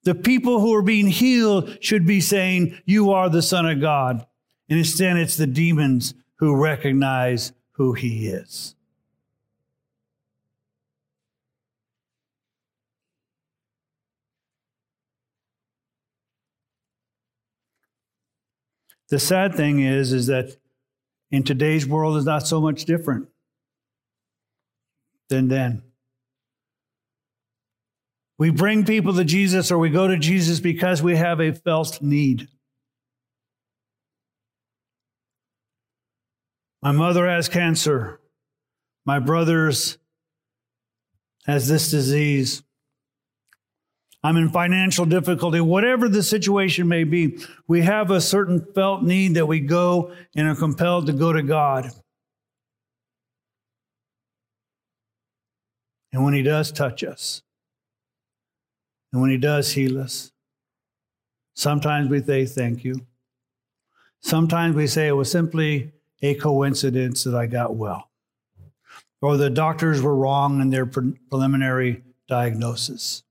The 0.05 0.15
people 0.15 0.61
who 0.61 0.75
are 0.75 0.83
being 0.83 1.09
healed 1.09 1.83
should 1.83 2.07
be 2.07 2.21
saying, 2.21 2.79
You 2.85 3.11
are 3.13 3.29
the 3.29 3.43
Son 3.43 3.67
of 3.67 3.81
God. 3.81 4.27
And 4.69 4.79
instead, 4.79 5.17
it's 5.17 5.37
the 5.37 5.47
demons 5.47 6.15
who 6.37 6.57
recognize 6.57 7.53
who 7.73 7.95
he 7.95 8.29
is. 8.29 8.75
The 19.11 19.19
sad 19.19 19.55
thing 19.55 19.81
is, 19.81 20.13
is 20.13 20.27
that 20.27 20.57
in 21.31 21.43
today's 21.43 21.87
world 21.87 22.17
is 22.17 22.25
not 22.25 22.47
so 22.47 22.61
much 22.61 22.85
different 22.85 23.29
than 25.29 25.49
then. 25.49 25.83
We 28.39 28.51
bring 28.51 28.85
people 28.85 29.15
to 29.15 29.25
Jesus 29.25 29.71
or 29.71 29.79
we 29.79 29.91
go 29.91 30.07
to 30.07 30.17
Jesus 30.17 30.61
because 30.61 31.03
we 31.03 31.17
have 31.17 31.41
a 31.41 31.53
felt 31.53 32.01
need. 32.01 32.49
My 36.81 36.93
mother 36.93 37.27
has 37.27 37.49
cancer. 37.49 38.21
My 39.05 39.19
brother's 39.19 39.99
has 41.47 41.67
this 41.67 41.91
disease. 41.91 42.63
I'm 44.29 44.37
in 44.37 44.51
financial 44.51 45.07
difficulty, 45.07 45.59
whatever 45.59 46.07
the 46.07 46.23
situation 46.23 46.87
may 46.87 47.05
be, 47.05 47.39
we 47.67 47.81
have 47.81 48.11
a 48.11 48.21
certain 48.21 48.61
felt 48.75 49.03
need 49.03 49.37
that 49.37 49.47
we 49.47 49.59
go 49.59 50.13
and 50.37 50.47
are 50.47 50.55
compelled 50.55 51.07
to 51.07 51.15
go 51.15 51.33
to 51.33 51.43
God. 51.43 51.91
And 56.13 56.23
when 56.27 56.35
He 56.35 56.43
does 56.43 56.71
touch 56.71 57.03
us, 57.03 57.41
and 59.11 59.23
when 59.23 59.31
He 59.31 59.39
does 59.39 59.73
heal 59.73 59.99
us, 59.99 60.31
sometimes 61.55 62.11
we 62.11 62.23
say 62.23 62.45
thank 62.45 62.85
you. 62.85 63.07
Sometimes 64.21 64.77
we 64.77 64.89
say 64.89 65.09
it 65.09 65.13
was 65.13 65.31
simply 65.31 65.91
a 66.21 66.35
coincidence 66.35 67.25
that 67.25 67.35
I 67.35 67.47
got 67.47 67.77
well, 67.77 68.11
or 69.23 69.39
the 69.39 69.49
doctors 69.49 70.03
were 70.03 70.15
wrong 70.15 70.61
in 70.61 70.69
their 70.69 70.85
preliminary 70.85 72.03
diagnosis. 72.29 73.23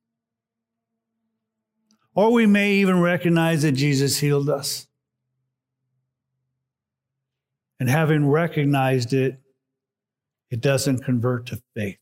Or 2.18 2.34
we 2.34 2.48
may 2.48 2.74
even 2.74 3.00
recognize 3.00 3.62
that 3.62 3.74
Jesus 3.74 4.18
healed 4.18 4.50
us. 4.50 4.88
And 7.80 7.88
having 7.88 8.28
recognized 8.28 9.14
it, 9.14 9.40
it 10.50 10.60
doesn't 10.60 11.04
convert 11.04 11.46
to 11.46 11.62
faith. 11.76 12.00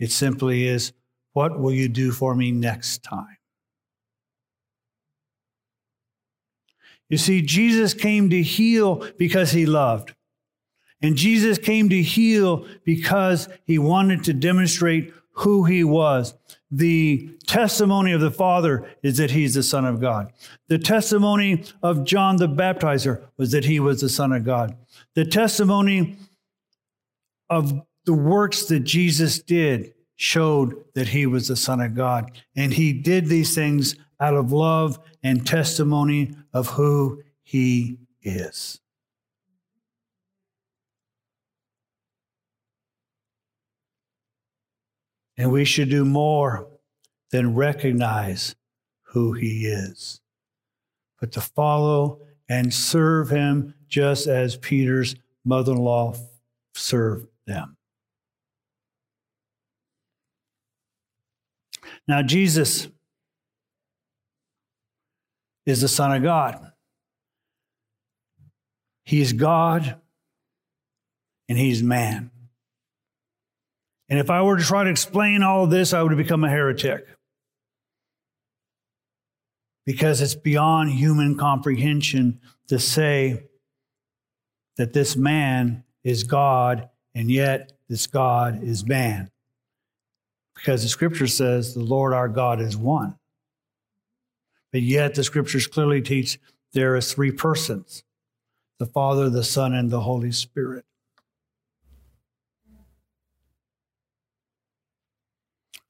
It 0.00 0.10
simply 0.10 0.66
is, 0.66 0.92
what 1.34 1.60
will 1.60 1.72
you 1.72 1.88
do 1.88 2.10
for 2.10 2.34
me 2.34 2.50
next 2.50 3.04
time? 3.04 3.36
You 7.08 7.18
see, 7.18 7.42
Jesus 7.42 7.94
came 7.94 8.28
to 8.30 8.42
heal 8.42 9.06
because 9.18 9.52
he 9.52 9.66
loved. 9.66 10.16
And 11.00 11.14
Jesus 11.14 11.58
came 11.58 11.88
to 11.90 12.02
heal 12.02 12.66
because 12.84 13.48
he 13.66 13.78
wanted 13.78 14.24
to 14.24 14.32
demonstrate 14.32 15.12
who 15.32 15.64
he 15.64 15.84
was. 15.84 16.34
The 16.70 17.30
testimony 17.46 18.12
of 18.12 18.20
the 18.20 18.30
Father 18.30 18.88
is 19.02 19.16
that 19.18 19.30
he's 19.30 19.54
the 19.54 19.62
Son 19.62 19.84
of 19.84 20.00
God. 20.00 20.32
The 20.68 20.78
testimony 20.78 21.64
of 21.82 22.04
John 22.04 22.36
the 22.36 22.48
Baptizer 22.48 23.22
was 23.36 23.52
that 23.52 23.64
he 23.64 23.80
was 23.80 24.00
the 24.00 24.08
Son 24.08 24.32
of 24.32 24.44
God. 24.44 24.76
The 25.14 25.24
testimony 25.24 26.16
of 27.50 27.82
the 28.04 28.14
works 28.14 28.66
that 28.66 28.80
Jesus 28.80 29.38
did 29.40 29.94
showed 30.16 30.84
that 30.94 31.08
he 31.08 31.26
was 31.26 31.48
the 31.48 31.56
Son 31.56 31.80
of 31.80 31.94
God. 31.94 32.30
And 32.56 32.72
he 32.72 32.92
did 32.92 33.26
these 33.26 33.54
things 33.54 33.96
out 34.20 34.34
of 34.34 34.52
love 34.52 34.98
and 35.22 35.46
testimony 35.46 36.34
of 36.52 36.68
who 36.68 37.22
he 37.42 37.98
is. 38.22 38.81
And 45.36 45.50
we 45.50 45.64
should 45.64 45.88
do 45.88 46.04
more 46.04 46.68
than 47.30 47.54
recognize 47.54 48.54
who 49.02 49.32
he 49.32 49.66
is, 49.66 50.20
but 51.20 51.32
to 51.32 51.40
follow 51.40 52.20
and 52.48 52.72
serve 52.72 53.30
him 53.30 53.74
just 53.88 54.26
as 54.26 54.56
Peter's 54.56 55.14
mother 55.44 55.72
in 55.72 55.78
law 55.78 56.14
served 56.74 57.26
them. 57.46 57.76
Now, 62.06 62.22
Jesus 62.22 62.88
is 65.66 65.80
the 65.80 65.88
Son 65.88 66.14
of 66.14 66.22
God. 66.22 66.72
He's 69.04 69.32
God 69.32 70.00
and 71.48 71.58
He's 71.58 71.82
man. 71.82 72.31
And 74.12 74.20
if 74.20 74.28
I 74.28 74.42
were 74.42 74.58
to 74.58 74.62
try 74.62 74.84
to 74.84 74.90
explain 74.90 75.42
all 75.42 75.64
of 75.64 75.70
this, 75.70 75.94
I 75.94 76.02
would 76.02 76.14
become 76.18 76.44
a 76.44 76.50
heretic. 76.50 77.06
Because 79.86 80.20
it's 80.20 80.34
beyond 80.34 80.90
human 80.90 81.38
comprehension 81.38 82.38
to 82.68 82.78
say 82.78 83.44
that 84.76 84.92
this 84.92 85.16
man 85.16 85.84
is 86.04 86.24
God 86.24 86.90
and 87.14 87.30
yet 87.30 87.72
this 87.88 88.06
God 88.06 88.62
is 88.62 88.84
man. 88.84 89.30
Because 90.56 90.82
the 90.82 90.90
scripture 90.90 91.26
says 91.26 91.72
the 91.72 91.80
Lord 91.80 92.12
our 92.12 92.28
God 92.28 92.60
is 92.60 92.76
one. 92.76 93.16
But 94.72 94.82
yet 94.82 95.14
the 95.14 95.24
scriptures 95.24 95.66
clearly 95.66 96.02
teach 96.02 96.38
there 96.74 96.96
is 96.96 97.14
three 97.14 97.32
persons 97.32 98.04
the 98.78 98.84
Father, 98.84 99.30
the 99.30 99.42
Son, 99.42 99.72
and 99.72 99.90
the 99.90 100.00
Holy 100.00 100.32
Spirit. 100.32 100.84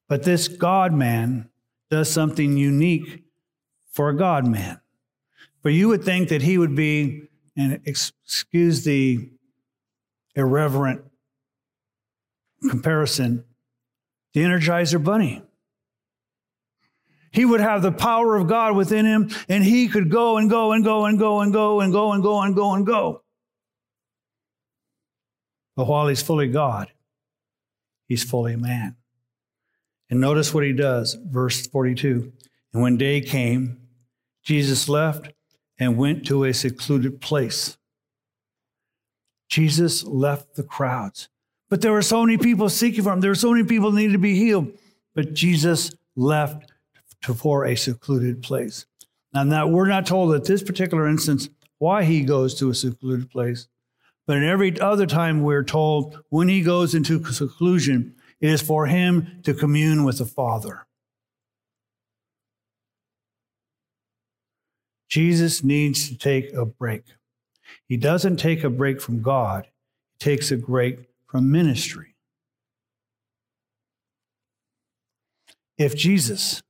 But 0.07 0.23
this 0.23 0.47
God 0.47 0.93
man 0.93 1.49
does 1.89 2.09
something 2.09 2.57
unique 2.57 3.23
for 3.91 4.09
a 4.09 4.17
God 4.17 4.47
man. 4.47 4.79
For 5.61 5.69
you 5.69 5.87
would 5.87 6.03
think 6.03 6.29
that 6.29 6.41
he 6.41 6.57
would 6.57 6.75
be, 6.75 7.29
and 7.55 7.79
excuse 7.85 8.83
the 8.83 9.29
irreverent 10.35 11.03
comparison, 12.69 13.45
the 14.33 14.41
Energizer 14.41 15.01
Bunny. 15.03 15.41
He 17.31 17.45
would 17.45 17.61
have 17.61 17.81
the 17.81 17.91
power 17.91 18.35
of 18.35 18.47
God 18.47 18.75
within 18.75 19.05
him, 19.05 19.29
and 19.49 19.63
he 19.63 19.87
could 19.87 20.09
go 20.11 20.37
and 20.37 20.49
go 20.49 20.71
and 20.71 20.83
go 20.83 21.05
and 21.05 21.17
go 21.17 21.41
and 21.41 21.53
go 21.53 21.81
and 21.81 21.91
go 21.91 22.11
and 22.11 22.23
go 22.23 22.41
and 22.41 22.55
go 22.55 22.73
and 22.73 22.85
go. 22.85 23.23
But 25.75 25.87
while 25.87 26.07
he's 26.07 26.21
fully 26.21 26.47
God, 26.47 26.91
he's 28.07 28.23
fully 28.23 28.55
man. 28.55 28.97
And 30.13 30.21
notice 30.21 30.53
what 30.53 30.63
he 30.63 30.73
does, 30.73 31.15
verse 31.15 31.65
42. 31.65 32.31
And 32.71 32.83
when 32.83 32.97
day 32.97 33.19
came, 33.19 33.79
Jesus 34.43 34.87
left 34.87 35.33
and 35.79 35.97
went 35.97 36.27
to 36.27 36.43
a 36.43 36.53
secluded 36.53 37.19
place. 37.19 37.79
Jesus 39.49 40.03
left 40.03 40.53
the 40.53 40.61
crowds. 40.61 41.29
But 41.67 41.81
there 41.81 41.91
were 41.91 42.03
so 42.03 42.23
many 42.23 42.37
people 42.37 42.69
seeking 42.69 43.03
for 43.03 43.11
him. 43.11 43.21
There 43.21 43.31
were 43.31 43.33
so 43.33 43.53
many 43.53 43.63
people 43.63 43.89
that 43.89 43.97
needed 43.97 44.13
to 44.13 44.19
be 44.19 44.35
healed. 44.35 44.77
But 45.15 45.33
Jesus 45.33 45.91
left 46.15 46.71
to, 47.23 47.33
for 47.33 47.65
a 47.65 47.73
secluded 47.73 48.43
place. 48.43 48.85
Now, 49.33 49.41
now, 49.41 49.65
we're 49.65 49.87
not 49.87 50.05
told 50.05 50.35
at 50.35 50.45
this 50.45 50.61
particular 50.61 51.07
instance 51.07 51.49
why 51.79 52.03
he 52.03 52.21
goes 52.21 52.53
to 52.59 52.69
a 52.69 52.75
secluded 52.75 53.31
place. 53.31 53.67
But 54.27 54.37
in 54.37 54.43
every 54.43 54.79
other 54.79 55.07
time, 55.07 55.41
we're 55.41 55.63
told 55.63 56.19
when 56.29 56.49
he 56.49 56.61
goes 56.61 56.93
into 56.93 57.25
seclusion, 57.31 58.13
it 58.43 58.49
is 58.49 58.61
for 58.61 58.87
him 58.87 59.39
to 59.43 59.53
commune 59.53 60.03
with 60.03 60.17
the 60.17 60.25
Father. 60.25 60.85
Jesus 65.07 65.63
needs 65.63 66.09
to 66.09 66.17
take 66.17 66.51
a 66.51 66.65
break. 66.65 67.05
He 67.87 67.95
doesn't 67.95 68.35
take 68.35 68.65
a 68.65 68.69
break 68.69 68.99
from 68.99 69.21
God, 69.21 69.67
he 70.11 70.25
takes 70.25 70.51
a 70.51 70.57
break 70.57 71.07
from 71.25 71.53
ministry. 71.53 72.15
If 75.77 75.95
Jesus, 75.95 76.61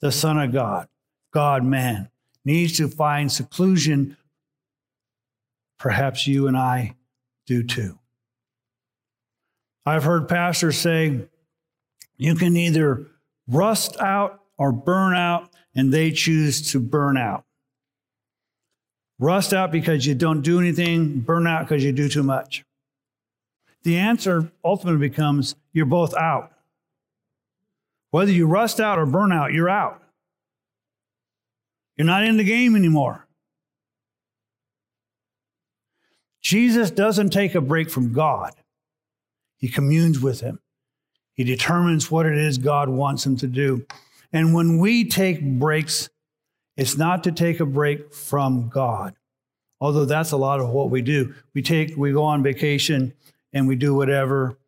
the 0.00 0.10
Son 0.10 0.38
of 0.38 0.50
God, 0.50 0.88
God 1.34 1.62
man, 1.62 2.08
needs 2.42 2.78
to 2.78 2.88
find 2.88 3.30
seclusion, 3.30 4.16
perhaps 5.78 6.26
you 6.26 6.46
and 6.46 6.56
I 6.56 6.94
do 7.46 7.62
too. 7.62 7.98
I've 9.88 10.04
heard 10.04 10.28
pastors 10.28 10.78
say 10.78 11.26
you 12.16 12.34
can 12.34 12.56
either 12.56 13.06
rust 13.48 13.98
out 14.00 14.40
or 14.58 14.72
burn 14.72 15.14
out, 15.16 15.50
and 15.74 15.92
they 15.92 16.10
choose 16.10 16.72
to 16.72 16.80
burn 16.80 17.16
out. 17.16 17.44
Rust 19.18 19.54
out 19.54 19.72
because 19.72 20.04
you 20.06 20.14
don't 20.14 20.42
do 20.42 20.60
anything, 20.60 21.20
burn 21.20 21.46
out 21.46 21.62
because 21.62 21.82
you 21.82 21.92
do 21.92 22.08
too 22.08 22.22
much. 22.22 22.64
The 23.84 23.96
answer 23.96 24.50
ultimately 24.64 25.08
becomes 25.08 25.54
you're 25.72 25.86
both 25.86 26.14
out. 26.14 26.52
Whether 28.10 28.32
you 28.32 28.46
rust 28.46 28.80
out 28.80 28.98
or 28.98 29.06
burn 29.06 29.32
out, 29.32 29.52
you're 29.52 29.70
out. 29.70 30.02
You're 31.96 32.06
not 32.06 32.24
in 32.24 32.36
the 32.36 32.44
game 32.44 32.76
anymore. 32.76 33.26
Jesus 36.40 36.90
doesn't 36.90 37.30
take 37.30 37.54
a 37.54 37.60
break 37.60 37.90
from 37.90 38.12
God, 38.12 38.54
he 39.58 39.68
communes 39.68 40.20
with 40.20 40.40
him. 40.40 40.60
He 41.34 41.44
determines 41.44 42.10
what 42.10 42.26
it 42.26 42.36
is 42.36 42.58
God 42.58 42.88
wants 42.88 43.26
him 43.26 43.36
to 43.36 43.46
do. 43.46 43.86
And 44.32 44.54
when 44.54 44.78
we 44.78 45.04
take 45.04 45.42
breaks, 45.42 46.08
it's 46.76 46.96
not 46.96 47.24
to 47.24 47.32
take 47.32 47.60
a 47.60 47.66
break 47.66 48.14
from 48.14 48.68
God. 48.68 49.14
Although 49.80 50.04
that's 50.04 50.32
a 50.32 50.36
lot 50.36 50.60
of 50.60 50.70
what 50.70 50.90
we 50.90 51.02
do. 51.02 51.34
We 51.54 51.62
take 51.62 51.96
we 51.96 52.12
go 52.12 52.24
on 52.24 52.42
vacation 52.42 53.14
and 53.52 53.68
we 53.68 53.76
do 53.76 53.94
whatever. 53.94 54.58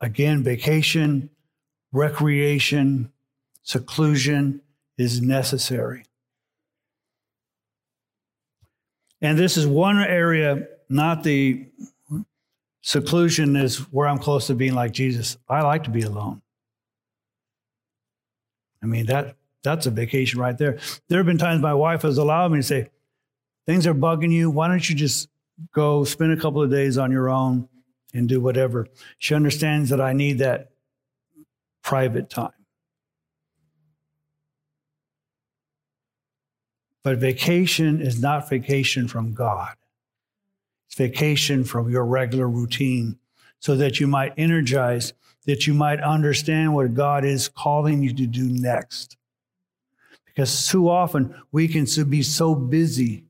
Again, 0.00 0.42
vacation, 0.42 1.30
recreation, 1.92 3.12
seclusion 3.62 4.62
is 4.96 5.20
necessary. 5.20 6.04
And 9.22 9.38
this 9.38 9.56
is 9.56 9.66
one 9.66 9.98
area, 9.98 10.66
not 10.90 11.22
the 11.22 11.66
seclusion 12.82 13.56
is 13.56 13.78
where 13.92 14.08
I'm 14.08 14.18
close 14.18 14.48
to 14.48 14.54
being 14.54 14.74
like 14.74 14.92
Jesus. 14.92 15.38
I 15.48 15.62
like 15.62 15.84
to 15.84 15.90
be 15.90 16.02
alone. 16.02 16.42
I 18.82 18.86
mean, 18.86 19.06
that 19.06 19.36
that's 19.62 19.86
a 19.86 19.90
vacation 19.90 20.40
right 20.40 20.56
there. 20.56 20.78
There 21.08 21.18
have 21.18 21.26
been 21.26 21.38
times 21.38 21.60
my 21.60 21.74
wife 21.74 22.02
has 22.02 22.18
allowed 22.18 22.52
me 22.52 22.58
to 22.58 22.62
say, 22.62 22.88
things 23.66 23.86
are 23.86 23.94
bugging 23.94 24.32
you. 24.32 24.50
Why 24.50 24.68
don't 24.68 24.88
you 24.88 24.96
just 24.96 25.28
go 25.72 26.04
spend 26.04 26.32
a 26.32 26.40
couple 26.40 26.62
of 26.62 26.70
days 26.70 26.98
on 26.98 27.12
your 27.12 27.28
own 27.28 27.68
and 28.14 28.28
do 28.28 28.40
whatever? 28.40 28.88
She 29.18 29.34
understands 29.34 29.90
that 29.90 30.00
I 30.00 30.12
need 30.12 30.38
that 30.38 30.70
private 31.82 32.30
time. 32.30 32.52
But 37.02 37.18
vacation 37.18 38.00
is 38.00 38.20
not 38.20 38.48
vacation 38.48 39.08
from 39.08 39.32
God. 39.34 39.74
Vacation 40.96 41.64
from 41.64 41.90
your 41.90 42.04
regular 42.04 42.48
routine 42.48 43.18
so 43.60 43.76
that 43.76 44.00
you 44.00 44.06
might 44.06 44.32
energize, 44.36 45.12
that 45.46 45.66
you 45.66 45.74
might 45.74 46.00
understand 46.00 46.74
what 46.74 46.94
God 46.94 47.24
is 47.24 47.48
calling 47.48 48.02
you 48.02 48.12
to 48.14 48.26
do 48.26 48.48
next. 48.48 49.16
Because 50.26 50.66
too 50.68 50.88
often 50.88 51.34
we 51.52 51.68
can 51.68 51.86
be 52.08 52.22
so 52.22 52.54
busy, 52.54 53.24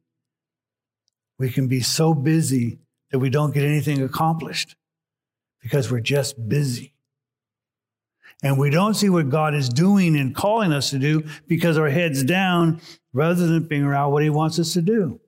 we 1.38 1.50
can 1.50 1.68
be 1.68 1.80
so 1.80 2.14
busy 2.14 2.78
that 3.10 3.18
we 3.18 3.30
don't 3.30 3.52
get 3.52 3.64
anything 3.64 4.02
accomplished 4.02 4.76
because 5.60 5.90
we're 5.90 6.00
just 6.00 6.48
busy. 6.48 6.94
And 8.42 8.58
we 8.58 8.70
don't 8.70 8.94
see 8.94 9.10
what 9.10 9.28
God 9.28 9.54
is 9.54 9.68
doing 9.68 10.16
and 10.16 10.34
calling 10.34 10.72
us 10.72 10.90
to 10.90 10.98
do 10.98 11.24
because 11.46 11.76
our 11.76 11.90
head's 11.90 12.22
down 12.22 12.80
rather 13.12 13.46
than 13.46 13.66
figuring 13.66 13.94
out 13.94 14.12
what 14.12 14.22
he 14.22 14.30
wants 14.30 14.58
us 14.58 14.72
to 14.74 14.82
do. 14.82 15.20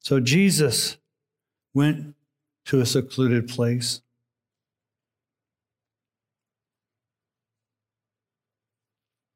So 0.00 0.18
Jesus 0.18 0.98
went 1.74 2.14
to 2.66 2.80
a 2.80 2.86
secluded 2.86 3.48
place. 3.48 4.00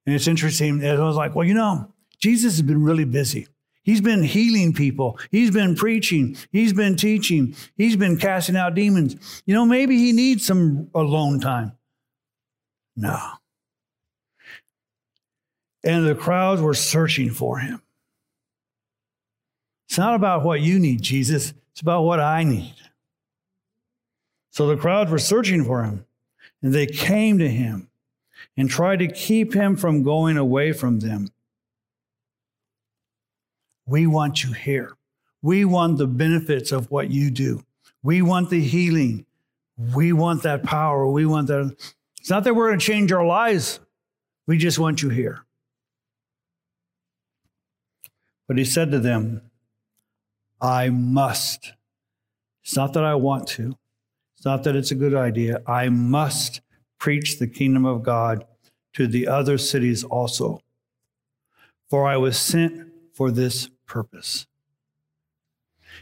And 0.07 0.15
it's 0.15 0.27
interesting. 0.27 0.85
I 0.85 0.99
was 0.99 1.17
like, 1.17 1.35
well, 1.35 1.47
you 1.47 1.55
know, 1.55 1.93
Jesus 2.19 2.55
has 2.55 2.63
been 2.63 2.83
really 2.83 3.05
busy. 3.05 3.49
He's 3.83 4.01
been 4.01 4.23
healing 4.23 4.73
people. 4.73 5.19
He's 5.31 5.51
been 5.51 5.75
preaching. 5.77 6.37
He's 6.51 6.73
been 6.73 6.97
teaching. 6.97 7.55
He's 7.77 7.97
been 7.97 8.17
casting 8.17 8.57
out 8.57 8.75
demons. 8.75 9.43
You 9.45 9.55
know, 9.55 9.67
maybe 9.67 9.99
he 9.99 10.13
needs 10.13 10.47
some 10.47 10.89
alone 10.95 11.41
time. 11.41 11.73
No. 12.97 13.19
And 15.83 16.07
the 16.07 16.15
crowds 16.15 16.63
were 16.63 16.75
searching 16.75 17.31
for 17.31 17.59
him. 17.59 17.83
It's 19.95 19.99
not 20.01 20.17
about 20.17 20.43
what 20.43 20.61
you 20.61 20.81
need, 20.81 21.03
Jesus. 21.03 21.55
It's 21.71 21.81
about 21.81 22.03
what 22.03 22.19
I 22.19 22.43
need. 22.43 22.75
So 24.51 24.67
the 24.67 24.77
crowds 24.77 25.09
were 25.09 25.21
searching 25.21 25.63
for 25.63 25.85
him, 25.85 26.05
and 26.61 26.73
they 26.73 26.87
came 26.87 27.39
to 27.39 27.49
him 27.49 27.87
and 28.57 28.69
tried 28.69 28.99
to 28.99 29.07
keep 29.07 29.55
him 29.55 29.77
from 29.77 30.03
going 30.03 30.37
away 30.37 30.73
from 30.73 30.99
them. 30.99 31.29
We 33.87 34.09
want 34.09 34.43
you 34.43 34.53
here. 34.53 34.97
We 35.43 35.65
want 35.65 35.99
the 35.99 36.09
benefits 36.09 36.73
of 36.73 36.91
what 36.91 37.13
you 37.13 37.31
do. 37.31 37.65
We 38.03 38.21
want 38.21 38.51
the 38.51 38.61
healing. 38.61 39.27
We 39.95 40.13
want 40.13 40.43
that 40.43 40.65
power. 40.65 41.07
We 41.07 41.25
want 41.25 41.47
that. 41.47 41.73
It's 42.19 42.31
not 42.31 42.43
that 42.43 42.55
we're 42.57 42.67
going 42.67 42.81
to 42.81 42.85
change 42.85 43.13
our 43.13 43.25
lives. 43.25 43.79
We 44.49 44.59
just 44.59 44.81
want 44.81 45.03
you 45.03 45.11
here. 45.11 45.45
But 48.49 48.59
he 48.59 48.65
said 48.65 48.91
to 48.91 48.99
them, 48.99 49.41
I 50.61 50.89
must. 50.91 51.73
It's 52.63 52.77
not 52.77 52.93
that 52.95 53.05
I 53.05 53.15
want 53.15 53.47
to. 53.49 53.77
It's 54.37 54.45
not 54.45 54.65
that 54.65 54.77
it's 54.77 54.91
a 54.91 54.95
good 54.95 55.15
idea. 55.15 55.63
I 55.67 55.89
must 55.89 56.61
preach 56.99 57.39
the 57.39 57.47
kingdom 57.47 57.85
of 57.85 58.03
God 58.03 58.47
to 58.95 59.07
the 59.07 59.29
other 59.29 59.59
cities 59.59 60.05
also. 60.05 60.61
For 61.91 62.07
I 62.07 62.17
was 62.17 62.39
sent 62.39 62.89
for 63.13 63.31
this 63.31 63.69
purpose. 63.87 64.47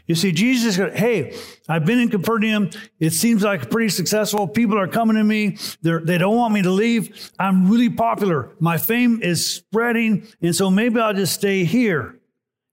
You 0.07 0.15
see, 0.15 0.31
Jesus 0.31 0.75
Hey, 0.75 1.37
I've 1.69 1.85
been 1.85 1.99
in 1.99 2.09
Capernaum. 2.09 2.69
It 2.99 3.11
seems 3.11 3.43
like 3.43 3.69
pretty 3.69 3.89
successful. 3.89 4.47
People 4.47 4.77
are 4.77 4.87
coming 4.87 5.15
to 5.15 5.23
me. 5.23 5.57
They're, 5.81 5.99
they 5.99 6.17
do 6.17 6.25
not 6.25 6.35
want 6.35 6.53
me 6.53 6.61
to 6.63 6.71
leave. 6.71 7.31
I'm 7.39 7.69
really 7.69 7.89
popular. 7.89 8.51
My 8.59 8.77
fame 8.77 9.21
is 9.21 9.45
spreading. 9.45 10.27
And 10.41 10.55
so 10.55 10.69
maybe 10.69 10.99
I'll 10.99 11.13
just 11.13 11.33
stay 11.33 11.63
here 11.63 12.19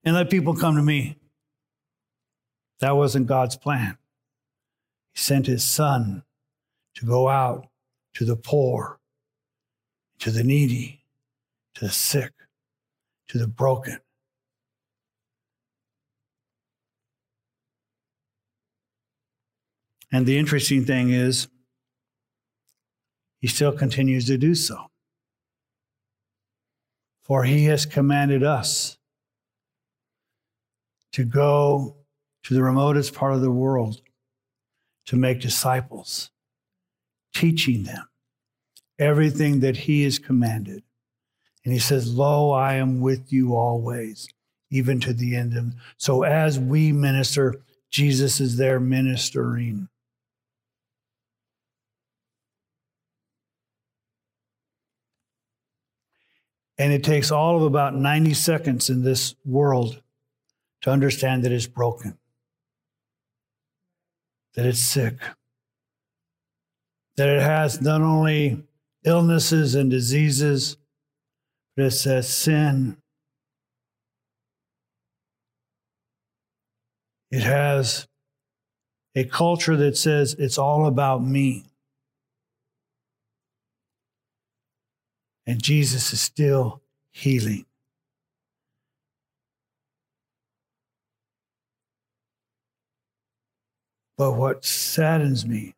and 0.03 0.15
let 0.15 0.29
people 0.29 0.55
come 0.55 0.75
to 0.75 0.83
me. 0.83 1.17
That 2.81 2.97
wasn't 2.97 3.27
God's 3.27 3.55
plan. 3.55 3.97
He 5.13 5.19
sent 5.19 5.45
his 5.45 5.63
son 5.63 6.23
to 6.95 7.05
go 7.05 7.29
out 7.29 7.67
to 8.15 8.25
the 8.25 8.35
poor, 8.35 8.99
to 10.19 10.31
the 10.31 10.43
needy, 10.43 11.05
to 11.75 11.85
the 11.85 11.91
sick, 11.91 12.33
to 13.29 13.37
the 13.37 13.47
broken. 13.47 13.99
And 20.11 20.25
the 20.25 20.37
interesting 20.37 20.83
thing 20.83 21.11
is, 21.11 21.47
he 23.39 23.47
still 23.47 23.71
continues 23.71 24.25
to 24.25 24.37
do 24.37 24.55
so. 24.55 24.87
For 27.21 27.43
he 27.43 27.65
has 27.65 27.85
commanded 27.85 28.43
us 28.43 28.97
to 31.13 31.23
go 31.23 32.00
to 32.43 32.53
the 32.53 32.63
remotest 32.63 33.13
part 33.13 33.33
of 33.33 33.41
the 33.41 33.51
world 33.51 34.01
to 35.05 35.15
make 35.15 35.41
disciples, 35.41 36.29
teaching 37.33 37.83
them 37.83 38.07
everything 38.99 39.59
that 39.61 39.77
he 39.77 40.03
has 40.03 40.19
commanded. 40.19 40.83
And 41.63 41.73
he 41.73 41.79
says, 41.79 42.13
Lo, 42.13 42.51
I 42.51 42.75
am 42.75 43.01
with 43.01 43.33
you 43.33 43.55
always, 43.55 44.27
even 44.69 44.99
to 45.01 45.13
the 45.13 45.35
end 45.35 45.57
of. 45.57 45.73
So 45.97 46.23
as 46.23 46.59
we 46.59 46.91
minister, 46.91 47.61
Jesus 47.89 48.39
is 48.39 48.57
there 48.57 48.79
ministering. 48.79 49.89
And 56.77 56.91
it 56.91 57.03
takes 57.03 57.29
all 57.29 57.57
of 57.57 57.63
about 57.63 57.95
90 57.95 58.33
seconds 58.33 58.89
in 58.89 59.03
this 59.03 59.35
world 59.45 60.01
to 60.81 60.89
understand 60.89 61.43
that 61.43 61.51
it's 61.51 61.67
broken, 61.67 62.17
that 64.55 64.65
it's 64.65 64.79
sick, 64.79 65.15
that 67.17 67.29
it 67.29 67.41
has 67.41 67.81
not 67.81 68.01
only 68.01 68.63
illnesses 69.03 69.75
and 69.75 69.89
diseases, 69.89 70.77
but 71.75 71.85
it 71.85 71.91
says 71.91 72.27
sin. 72.27 72.97
It 77.31 77.43
has 77.43 78.07
a 79.15 79.23
culture 79.23 79.77
that 79.77 79.97
says 79.97 80.35
it's 80.37 80.57
all 80.57 80.85
about 80.85 81.23
me. 81.23 81.65
And 85.47 85.61
Jesus 85.61 86.13
is 86.13 86.21
still 86.21 86.81
healing. 87.11 87.65
But 94.21 94.33
what 94.33 94.63
saddens 94.63 95.47
me 95.47 95.73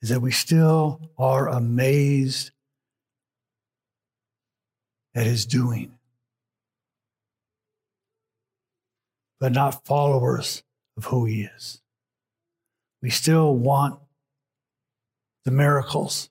is 0.00 0.10
that 0.10 0.20
we 0.20 0.30
still 0.30 1.10
are 1.18 1.48
amazed 1.48 2.52
at 5.12 5.26
his 5.26 5.46
doing, 5.46 5.98
but 9.40 9.50
not 9.50 9.84
followers 9.84 10.62
of 10.96 11.06
who 11.06 11.24
he 11.24 11.42
is. 11.42 11.82
We 13.02 13.10
still 13.10 13.52
want 13.56 13.98
the 15.44 15.50
miracles 15.50 16.30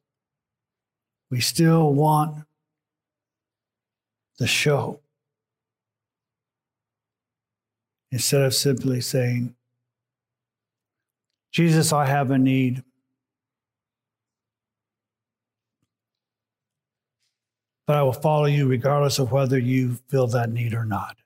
we 1.30 1.42
still 1.42 1.94
want 1.94 2.46
the 4.38 4.48
show. 4.48 5.02
Instead 8.12 8.42
of 8.42 8.54
simply 8.54 9.02
saying, 9.02 9.56
Jesus, 11.52 11.92
I 11.92 12.06
have 12.06 12.32
a 12.32 12.38
need. 12.38 12.84
But 17.88 17.98
I 17.98 18.04
will 18.04 18.14
follow 18.14 18.46
you 18.46 18.68
regardless 18.68 19.18
of 19.18 19.32
whether 19.32 19.58
you 19.58 19.98
feel 20.10 20.28
that 20.28 20.52
need 20.52 20.74
or 20.74 20.86
not. 20.86 21.18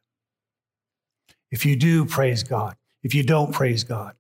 If 1.51 1.65
you 1.65 1.75
do, 1.75 2.05
praise 2.05 2.41
God. 2.41 2.75
If 3.03 3.13
you 3.13 3.23
don't, 3.23 3.51
praise 3.51 3.83
God. 3.83 4.15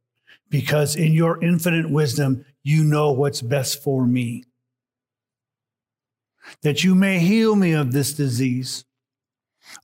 Because 0.49 0.95
in 0.95 1.13
your 1.13 1.43
infinite 1.43 1.89
wisdom, 1.89 2.45
you 2.63 2.83
know 2.83 3.11
what's 3.11 3.41
best 3.41 3.81
for 3.81 4.05
me. 4.05 4.43
That 6.61 6.83
you 6.83 6.93
may 6.95 7.19
heal 7.19 7.55
me 7.55 7.71
of 7.71 7.93
this 7.93 8.13
disease, 8.13 8.83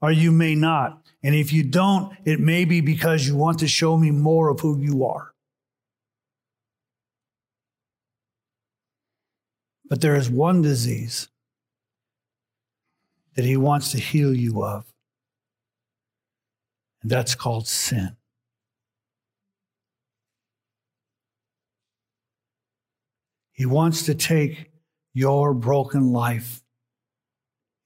or 0.02 0.12
you 0.12 0.32
may 0.32 0.54
not. 0.54 1.02
And 1.22 1.36
if 1.36 1.52
you 1.52 1.64
don't, 1.64 2.16
it 2.26 2.40
may 2.40 2.66
be 2.66 2.82
because 2.82 3.28
you 3.28 3.36
want 3.36 3.60
to 3.60 3.68
show 3.68 3.98
me 3.98 4.12
more 4.12 4.50
of 4.50 4.62
who 4.62 4.80
you 4.80 5.06
are. 5.06 5.34
But 9.90 10.02
there 10.02 10.16
is 10.16 10.30
one 10.30 10.62
disease 10.62 11.28
that 13.36 13.44
he 13.44 13.58
wants 13.58 13.92
to 13.92 14.00
heal 14.00 14.34
you 14.34 14.64
of, 14.64 14.86
and 17.02 17.10
that's 17.10 17.36
called 17.36 17.68
sin. 17.68 18.16
He 23.52 23.66
wants 23.66 24.06
to 24.06 24.16
take 24.16 24.72
your 25.14 25.54
broken 25.54 26.14
life 26.14 26.62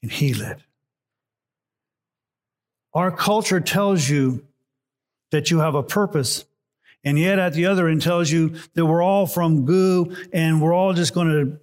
and 0.03 0.11
heal 0.11 0.41
it. 0.41 0.59
Our 2.93 3.11
culture 3.11 3.59
tells 3.59 4.07
you 4.07 4.45
that 5.31 5.49
you 5.49 5.59
have 5.59 5.75
a 5.75 5.83
purpose, 5.83 6.45
and 7.03 7.17
yet 7.17 7.39
at 7.39 7.53
the 7.53 7.65
other 7.65 7.87
end 7.87 8.01
tells 8.01 8.31
you 8.31 8.55
that 8.75 8.85
we're 8.85 9.01
all 9.01 9.25
from 9.25 9.65
goo 9.65 10.15
and 10.31 10.61
we're 10.61 10.73
all 10.73 10.93
just 10.93 11.13
going 11.13 11.29
to 11.29 11.59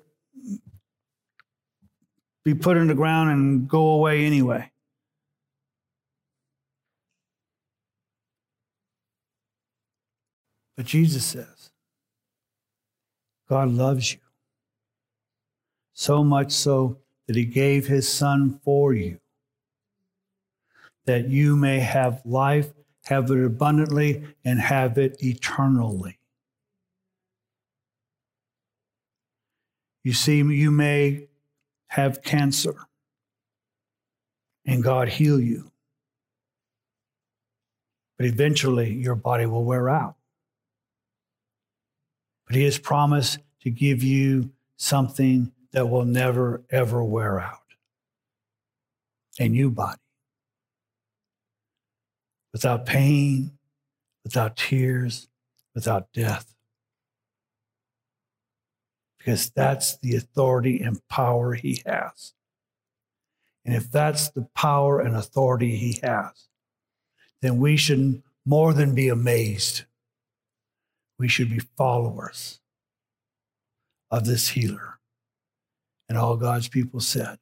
be 2.44 2.54
put 2.54 2.76
in 2.76 2.88
the 2.88 2.94
ground 2.94 3.30
and 3.30 3.68
go 3.68 3.90
away 3.90 4.24
anyway. 4.24 4.70
But 10.76 10.86
Jesus 10.86 11.26
says, 11.26 11.70
God 13.48 13.68
loves 13.68 14.14
you 14.14 14.20
so 15.92 16.24
much 16.24 16.52
so 16.52 16.96
that 17.26 17.36
he 17.36 17.44
gave 17.44 17.86
his 17.86 18.08
son 18.08 18.58
for 18.64 18.94
you, 18.94 19.20
that 21.10 21.28
you 21.28 21.56
may 21.56 21.80
have 21.80 22.22
life, 22.24 22.68
have 23.06 23.28
it 23.32 23.44
abundantly, 23.44 24.22
and 24.44 24.60
have 24.60 24.96
it 24.96 25.16
eternally. 25.18 26.20
You 30.04 30.12
see, 30.12 30.36
you 30.36 30.70
may 30.70 31.26
have 31.88 32.22
cancer 32.22 32.76
and 34.64 34.84
God 34.84 35.08
heal 35.08 35.40
you. 35.40 35.72
But 38.16 38.26
eventually 38.26 38.94
your 38.94 39.16
body 39.16 39.46
will 39.46 39.64
wear 39.64 39.88
out. 39.88 40.14
But 42.46 42.54
He 42.54 42.62
has 42.62 42.78
promised 42.78 43.40
to 43.62 43.70
give 43.70 44.04
you 44.04 44.52
something 44.76 45.50
that 45.72 45.88
will 45.88 46.04
never, 46.04 46.62
ever 46.70 47.02
wear 47.02 47.40
out 47.40 47.56
a 49.40 49.48
new 49.48 49.72
body. 49.72 49.99
Without 52.52 52.86
pain, 52.86 53.52
without 54.24 54.56
tears, 54.56 55.28
without 55.74 56.12
death 56.12 56.54
because 59.20 59.50
that's 59.50 59.98
the 59.98 60.16
authority 60.16 60.80
and 60.80 61.06
power 61.08 61.52
he 61.52 61.82
has. 61.84 62.32
And 63.66 63.74
if 63.74 63.90
that's 63.90 64.30
the 64.30 64.48
power 64.56 64.98
and 64.98 65.14
authority 65.14 65.76
he 65.76 66.00
has, 66.02 66.48
then 67.42 67.58
we 67.58 67.76
should 67.76 68.22
more 68.46 68.72
than 68.72 68.94
be 68.94 69.08
amazed. 69.08 69.84
We 71.18 71.28
should 71.28 71.50
be 71.50 71.60
followers 71.76 72.60
of 74.10 74.24
this 74.24 74.48
healer. 74.48 74.98
And 76.08 76.16
all 76.16 76.36
God's 76.36 76.68
people 76.68 77.00
said, 77.00 77.38